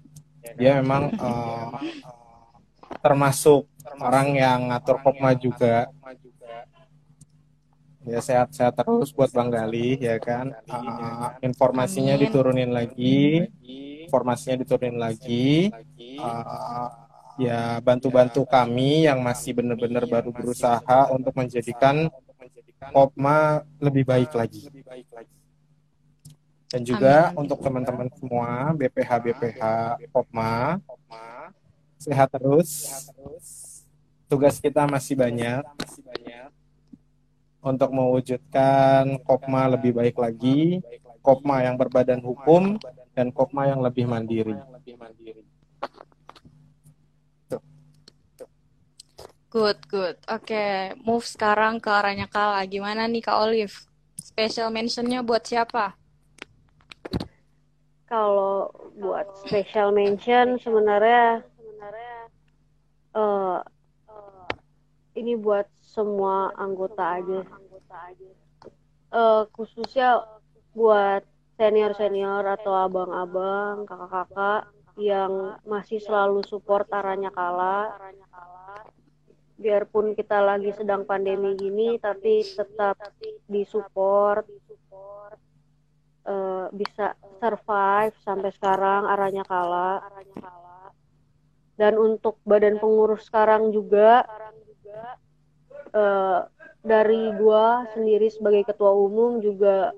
[0.57, 1.77] Dia memang uh,
[3.01, 3.69] termasuk
[4.01, 5.89] orang yang ngatur kopma juga.
[8.09, 10.57] Ya sehat-sehat terus buat Bang Gali ya kan?
[10.65, 13.49] Uh, informasinya diturunin lagi
[14.09, 15.69] informasinya diturunin lagi.
[16.17, 17.08] Uh,
[17.39, 22.11] ya bantu-bantu kami yang masih benar-benar baru berusaha untuk menjadikan
[22.79, 24.71] Kopma lebih baik lagi.
[26.69, 27.47] Dan juga Amin.
[27.47, 29.63] untuk teman-teman semua BPH BPH
[30.13, 30.79] Kopma
[31.99, 32.71] sehat terus.
[34.29, 35.65] Tugas kita masih banyak
[37.65, 40.85] untuk mewujudkan Kopma lebih baik lagi,
[41.25, 42.79] Kopma yang berbadan hukum
[43.17, 44.55] dan Kopma yang lebih mandiri.
[49.49, 50.21] Good, good.
[50.29, 50.93] Oke, okay.
[51.09, 52.69] move sekarang ke arahnya Kala.
[52.69, 53.73] Gimana nih Kak Olive?
[54.21, 55.97] Special mentionnya buat siapa?
[58.05, 58.69] Kalau
[59.01, 62.17] buat special mention sebenarnya sebenarnya
[63.17, 63.65] uh,
[64.13, 64.49] uh,
[65.17, 67.41] ini buat semua anggota aja.
[69.09, 70.29] Uh, khususnya
[70.77, 71.25] buat
[71.57, 74.69] senior-senior atau abang-abang, kakak-kakak
[75.01, 77.97] yang masih selalu support arahnya Kala
[79.59, 82.95] biarpun kita lagi sedang pandemi gini tapi tetap
[83.51, 84.47] disupport
[86.29, 90.05] uh, bisa survive sampai sekarang arahnya kala.
[91.79, 94.27] Dan untuk badan pengurus sekarang juga
[95.95, 96.43] uh,
[96.83, 99.95] dari gua sendiri sebagai ketua umum juga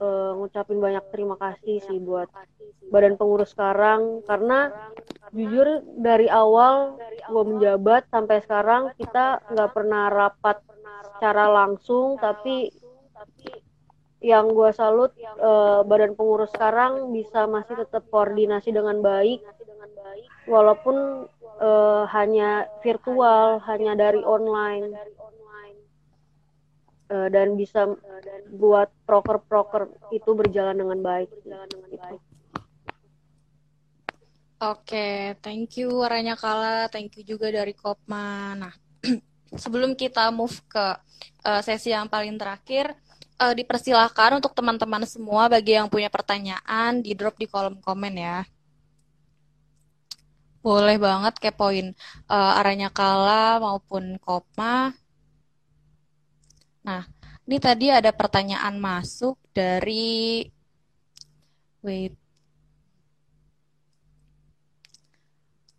[0.00, 2.30] uh, ngucapin banyak terima kasih sih buat
[2.90, 4.24] badan pengurus sekarang.
[4.24, 4.72] Karena
[5.34, 6.96] jujur dari awal
[7.28, 10.62] gue menjabat sampai sekarang kita nggak pernah rapat
[11.14, 12.16] secara langsung.
[12.18, 12.70] Tapi
[14.18, 19.42] yang gue salut uh, badan pengurus sekarang bisa masih tetap koordinasi dengan baik.
[20.48, 21.28] Walaupun
[21.60, 24.96] uh, hanya virtual hanya dari online
[27.12, 27.88] uh, dan bisa
[28.52, 31.28] buat proker-proker itu berjalan dengan baik.
[34.58, 38.58] Oke, thank you Ranya Kala, thank you juga dari Kopma.
[38.58, 38.74] Nah,
[39.62, 40.98] sebelum kita move ke
[41.46, 42.90] uh, sesi yang paling terakhir,
[43.38, 48.42] uh, dipersilakan untuk teman-teman semua bagi yang punya pertanyaan di drop di kolom komen ya.
[50.58, 51.94] Boleh banget kepoin
[52.26, 54.90] uh, Aranya Kala maupun Kopma.
[56.88, 57.04] Nah,
[57.44, 60.48] ini tadi ada pertanyaan masuk dari
[61.84, 62.16] wait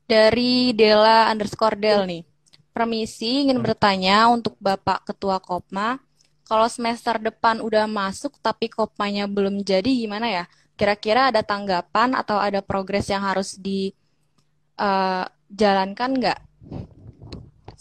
[0.05, 2.21] dari Dela underscore Del nih.
[2.69, 5.97] Permisi, ingin bertanya untuk Bapak Ketua Kopma,
[6.45, 10.45] kalau semester depan udah masuk tapi Kopmanya belum jadi gimana ya?
[10.77, 16.39] Kira-kira ada tanggapan atau ada progres yang harus dijalankan eh, uh, nggak?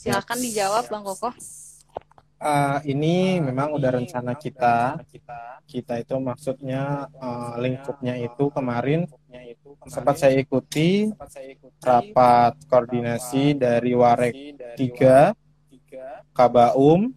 [0.01, 1.37] Silakan dijawab Bang Koko.
[2.43, 4.99] Uh, ini memang udah rencana kita.
[5.69, 9.05] Kita itu maksudnya uh, lingkupnya itu kemarin
[9.85, 11.13] sempat saya ikuti
[11.85, 14.35] rapat koordinasi dari Warek
[14.81, 15.37] 3,
[16.33, 17.13] Kabaum,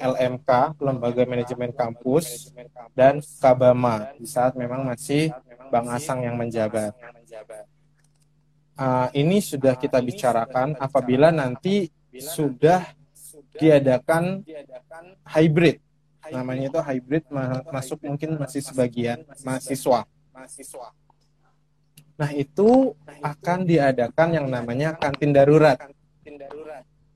[0.00, 0.50] LMK,
[0.80, 2.50] Lembaga Manajemen Kampus,
[2.96, 5.28] dan Kabama di saat memang masih
[5.68, 6.96] Bang Asang yang menjabat.
[8.72, 12.88] Uh, ini sudah kita bicarakan apabila nanti sudah
[13.56, 14.44] diadakan
[15.26, 15.80] hybrid.
[16.30, 17.24] Namanya itu hybrid
[17.68, 20.06] masuk mungkin masih sebagian mahasiswa.
[22.12, 22.94] Nah, itu
[23.24, 25.80] akan diadakan yang namanya kantin darurat.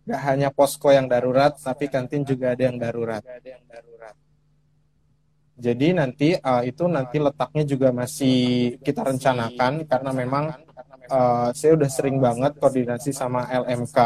[0.07, 3.23] Gak hanya posko yang darurat, tapi kantin juga ada yang darurat.
[5.57, 10.45] Jadi nanti uh, itu nanti letaknya juga masih kita rencanakan karena memang
[11.09, 13.99] uh, saya udah sering banget koordinasi sama LMK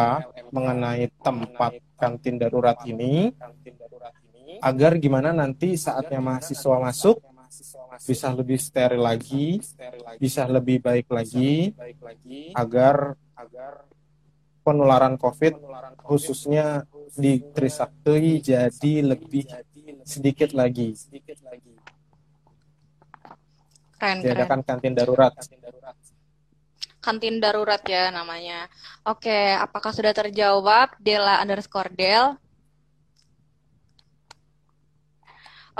[0.55, 3.28] mengenai tempat kantin darurat ini
[4.64, 7.20] agar gimana nanti saatnya mahasiswa masuk
[8.07, 9.61] bisa lebih steril lagi,
[10.16, 11.76] bisa lebih baik lagi
[12.57, 13.18] agar
[14.64, 15.61] penularan COVID
[16.01, 19.44] khususnya di Trisakti jadi lebih
[20.07, 20.94] sedikit lagi.
[24.01, 25.36] Keren, Diadakan kantin darurat
[27.01, 28.68] kantin darurat ya namanya.
[29.09, 32.36] Oke, apakah sudah terjawab Dela underscore Del?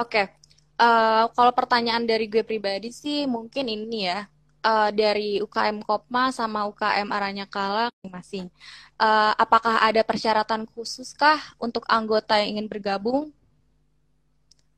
[0.01, 0.33] Oke,
[0.81, 4.25] uh, kalau pertanyaan dari gue pribadi sih mungkin ini ya.
[4.61, 8.53] Uh, dari UKM Kopma sama UKM Aranya Kala masing-masing.
[9.01, 13.33] Uh, apakah ada persyaratan khusus kah untuk anggota yang ingin bergabung?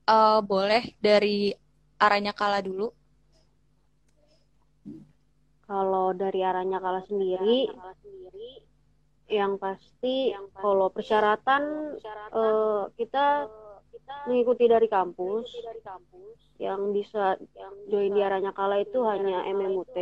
[0.07, 1.51] Uh, boleh dari
[1.99, 2.95] Aranya Kala dulu.
[5.63, 7.71] Kalau dari arahnya kala sendiri,
[9.31, 11.95] yang pasti kalau persyaratan,
[12.35, 13.47] uh, kita
[14.27, 15.47] mengikuti dari kampus
[16.61, 17.39] yang bisa
[17.89, 19.97] join di arahnya kala itu hanya MMUT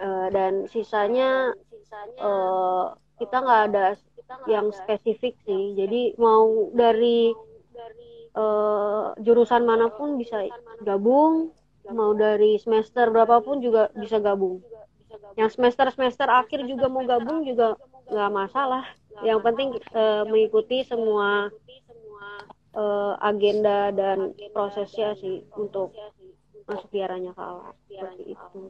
[0.00, 1.52] uh, dan sisanya
[2.18, 3.84] uh, kita nggak ada
[4.50, 5.78] yang spesifik sih.
[5.78, 7.30] jadi mau dari
[8.34, 10.42] uh, jurusan mana pun bisa
[10.82, 11.54] gabung
[11.92, 14.62] mau dari semester berapapun juga bisa gabung.
[15.36, 17.76] Yang semester semester akhir juga mau gabung juga
[18.08, 18.84] nggak masalah.
[19.24, 21.48] Yang penting uh, mengikuti semua
[22.76, 25.92] uh, agenda dan prosesnya sih untuk
[26.66, 28.60] masuk biaranya kalah seperti itu.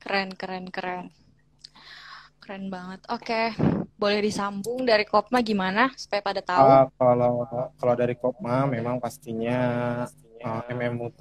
[0.00, 1.10] Keren keren keren.
[2.40, 3.00] Keren banget.
[3.10, 3.52] Oke
[3.96, 6.68] boleh disambung dari Kopma gimana supaya pada tahu?
[6.68, 7.32] Uh, kalau
[7.80, 10.04] kalau dari Kopma memang pastinya
[10.46, 11.20] uh, eh, MMUT,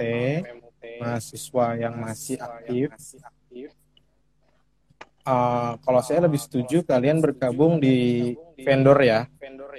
[1.01, 2.93] mahasiswa yang masih aktif.
[5.25, 8.29] Uh, kalau saya lebih setuju kalian bergabung di
[8.61, 9.25] vendor ya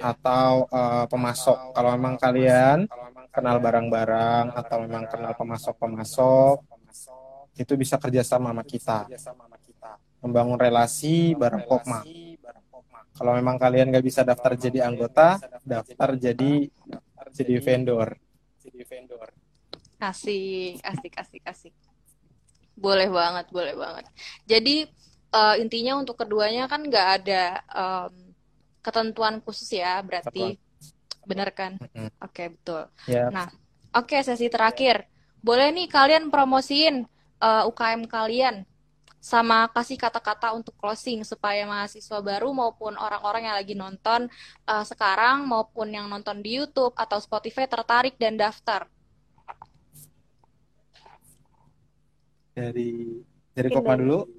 [0.02, 1.70] atau uh, pemasok.
[1.70, 2.90] Kalau memang kalian
[3.30, 6.56] kenal barang-barang atau memang kenal pemasok-pemasok,
[7.54, 9.06] itu bisa kerjasama sama kita.
[10.18, 12.02] Membangun relasi bareng Pokma.
[13.16, 16.66] Kalau memang kalian nggak bisa daftar jadi anggota, daftar jadi
[17.30, 18.25] jadi vendor
[18.66, 19.28] jadi vendor.
[19.96, 21.74] Asik, asik, asik, asik.
[22.76, 24.04] Boleh banget, boleh banget.
[24.44, 24.84] Jadi
[25.32, 28.12] uh, intinya untuk keduanya kan nggak ada um,
[28.84, 30.60] ketentuan khusus ya, berarti
[31.26, 31.80] benar kan?
[31.80, 32.08] Mm-hmm.
[32.22, 32.82] Oke okay, betul.
[33.08, 33.28] Yeah.
[33.32, 33.48] Nah,
[33.96, 35.08] oke okay, sesi terakhir.
[35.40, 37.06] Boleh nih kalian promosiin
[37.40, 38.66] uh, eh, UKM kalian
[39.26, 44.30] sama kasih kata-kata untuk closing supaya mahasiswa baru maupun orang-orang yang lagi nonton
[44.70, 48.86] uh, sekarang maupun yang nonton di YouTube atau Spotify tertarik dan daftar.
[52.54, 53.18] Dari
[53.50, 54.30] dari Kopma dulu.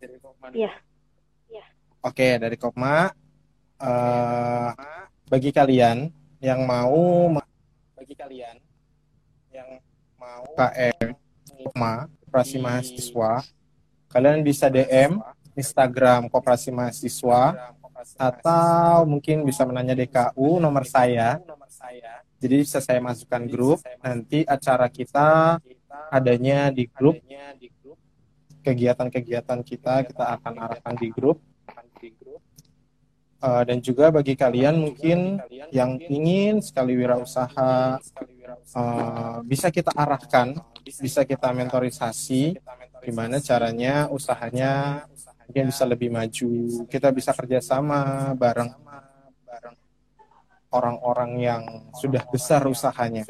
[0.00, 0.48] Dari Kopma.
[0.48, 0.72] Iya.
[1.52, 1.64] Ya.
[2.00, 3.12] Oke, dari Kopma
[3.84, 4.72] uh,
[5.28, 6.08] bagi kalian
[6.40, 7.36] yang mau
[7.92, 8.56] bagi kalian
[9.52, 9.76] yang
[10.16, 11.12] mau KM
[11.68, 13.44] Kopma operasi mahasiswa
[14.10, 15.18] kalian bisa DM
[15.56, 17.72] Instagram Koperasi Mahasiswa
[18.14, 21.40] atau mungkin bisa menanya DKU nomor saya.
[22.36, 23.80] Jadi bisa saya masukkan grup.
[24.04, 25.58] Nanti acara kita
[26.12, 27.16] adanya di grup.
[28.62, 31.40] Kegiatan-kegiatan kita kita akan arahkan di grup.
[33.36, 35.36] Uh, dan juga bagi kalian mungkin
[35.68, 38.00] yang ingin sekali wirausaha
[38.72, 42.56] uh, bisa kita arahkan, bisa kita mentorisasi
[43.04, 45.04] gimana caranya usahanya
[45.46, 46.50] mungkin bisa lebih maju.
[46.88, 48.72] Kita bisa kerjasama bareng
[50.72, 51.62] orang-orang yang
[51.96, 53.24] sudah besar usahanya.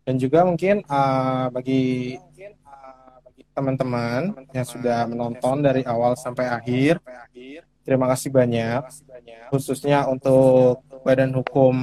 [0.00, 2.16] Dan juga mungkin uh, bagi
[3.60, 6.96] teman-teman yang sudah menonton dari awal sampai akhir.
[7.84, 8.88] Terima kasih banyak,
[9.52, 11.76] khususnya untuk Badan Hukum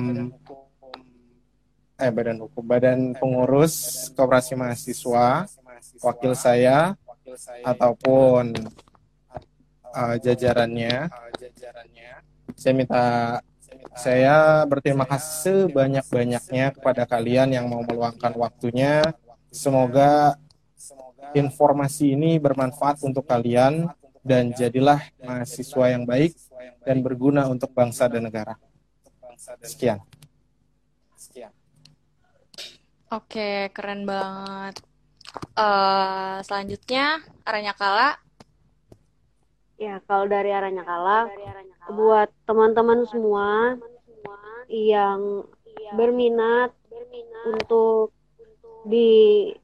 [1.97, 5.45] eh Badan Hukum Badan Pengurus Koperasi Mahasiswa,
[6.01, 6.97] wakil saya
[7.61, 8.57] ataupun
[9.93, 11.09] uh, jajarannya.
[12.57, 13.05] Saya minta
[13.97, 19.01] saya berterima kasih sebanyak-banyaknya kepada kalian yang mau meluangkan waktunya.
[19.49, 20.37] Semoga
[21.35, 23.89] informasi ini bermanfaat untuk kalian
[24.23, 26.35] dan jadilah mahasiswa yang baik
[26.83, 28.59] dan berguna untuk bangsa dan negara.
[29.63, 30.03] Sekian.
[33.07, 34.83] Oke, keren banget.
[35.55, 38.19] Uh, selanjutnya, Aranya Kala.
[39.79, 41.31] Ya, kalau dari Aranya Kala,
[41.87, 43.79] buat teman-teman semua
[44.67, 45.47] yang
[45.95, 46.75] berminat
[47.47, 48.11] untuk
[48.83, 49.55] di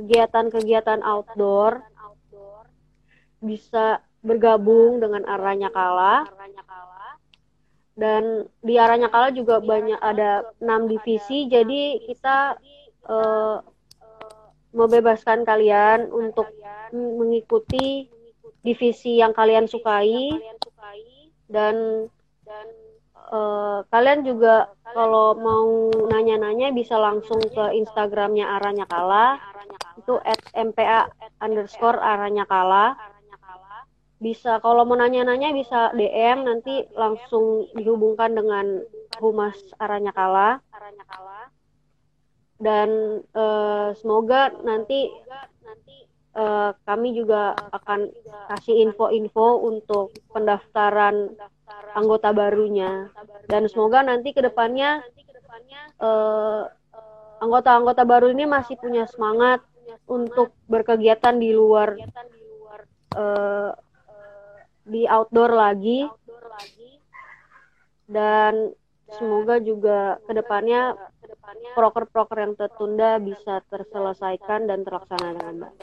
[0.00, 1.84] kegiatan-kegiatan outdoor
[3.44, 6.24] bisa bergabung dengan Aranya Kala.
[7.96, 12.56] Dan di Aranya Kala juga banyak ada enam divisi, jadi kita
[13.04, 13.60] uh,
[14.72, 16.48] membebaskan kalian untuk
[16.96, 18.08] mengikuti
[18.64, 20.32] divisi yang kalian sukai.
[21.50, 22.06] Dan
[23.28, 29.49] uh, kalian juga kalau mau nanya-nanya bisa langsung ke Instagramnya Aranya Kala
[30.00, 31.12] itu at mpa
[31.44, 32.96] underscore Aranya Kala.
[34.20, 38.84] Bisa kalau mau nanya-nanya bisa DM nanti langsung dihubungkan dengan
[39.20, 40.60] Humas Aranya Kala.
[42.60, 45.08] Dan uh, semoga nanti
[46.36, 48.12] uh, kami juga akan
[48.52, 51.32] kasih info-info untuk pendaftaran
[51.96, 53.08] anggota barunya.
[53.48, 55.00] Dan semoga nanti ke depannya
[56.04, 56.68] uh,
[57.40, 59.64] anggota-anggota baru ini masih punya semangat
[60.10, 61.94] untuk berkegiatan di luar
[63.14, 63.70] uh,
[64.82, 66.02] di outdoor lagi
[68.10, 68.74] dan
[69.06, 70.98] semoga juga ke depannya
[71.78, 75.80] proker-proker yang tertunda bisa terselesaikan dan terlaksana dengan baik.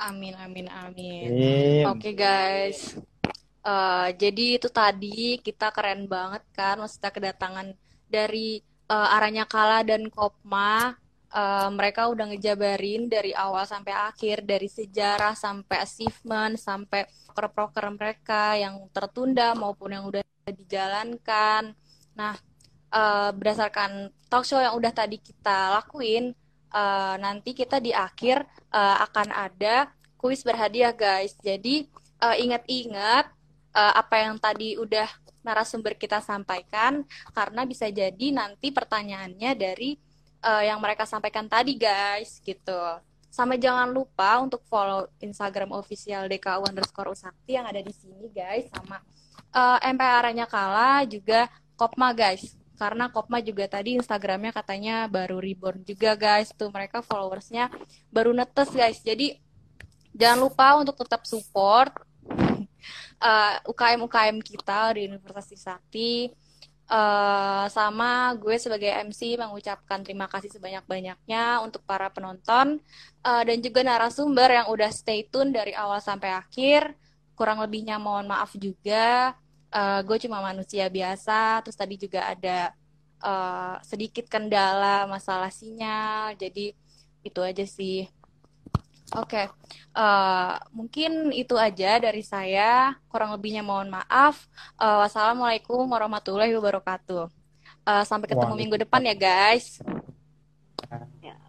[0.00, 1.28] Amin amin amin.
[1.28, 1.84] amin.
[1.92, 2.96] Oke okay, guys.
[3.62, 7.78] Uh, jadi itu tadi kita keren banget kan maksudnya kedatangan
[8.10, 8.58] dari
[8.90, 10.98] uh, Aranya Kala dan Kopma
[11.32, 18.54] uh, mereka udah ngejabarin dari awal sampai akhir dari sejarah sampai achievement sampai proker-proker mereka
[18.60, 21.72] yang tertunda maupun yang udah dijalankan.
[22.12, 22.36] Nah,
[22.92, 26.36] uh, berdasarkan talk show yang udah tadi kita lakuin,
[26.76, 29.88] uh, nanti kita di akhir uh, akan ada
[30.20, 31.34] kuis berhadiah guys.
[31.40, 31.88] Jadi
[32.20, 33.32] uh, ingat-ingat
[33.72, 35.08] uh, apa yang tadi udah
[35.42, 37.02] narasumber kita sampaikan
[37.34, 39.98] karena bisa jadi nanti pertanyaannya dari
[40.42, 42.78] uh, yang mereka sampaikan tadi guys gitu.
[43.32, 48.68] Sama jangan lupa untuk follow Instagram official DKU underscore Usakti yang ada di sini guys.
[48.68, 49.00] Sama
[49.56, 52.52] uh, eh, MPR-nya Kala juga Kopma guys.
[52.76, 56.52] Karena Kopma juga tadi Instagramnya katanya baru reborn juga guys.
[56.52, 57.72] Tuh mereka followersnya
[58.12, 59.00] baru netes guys.
[59.00, 59.40] Jadi
[60.12, 62.04] jangan lupa untuk tetap support
[63.24, 66.28] uh, UKM UKM kita di Universitas Sakti
[66.92, 72.84] Uh, sama gue sebagai MC mengucapkan terima kasih sebanyak-banyaknya untuk para penonton
[73.24, 76.92] uh, dan juga narasumber yang udah stay tune dari awal sampai akhir.
[77.32, 79.32] Kurang lebihnya mohon maaf juga.
[79.72, 81.64] Uh, gue cuma manusia biasa.
[81.64, 82.76] Terus tadi juga ada
[83.24, 86.36] uh, sedikit kendala masalah sinyal.
[86.36, 86.76] Jadi
[87.24, 88.04] itu aja sih.
[89.12, 89.46] Oke, okay.
[89.92, 92.96] uh, mungkin itu aja dari saya.
[93.12, 94.48] Kurang lebihnya mohon maaf.
[94.80, 97.28] Uh, wassalamualaikum warahmatullahi wabarakatuh.
[97.84, 99.84] Uh, sampai ketemu minggu depan ya guys.
[101.20, 101.41] Ya.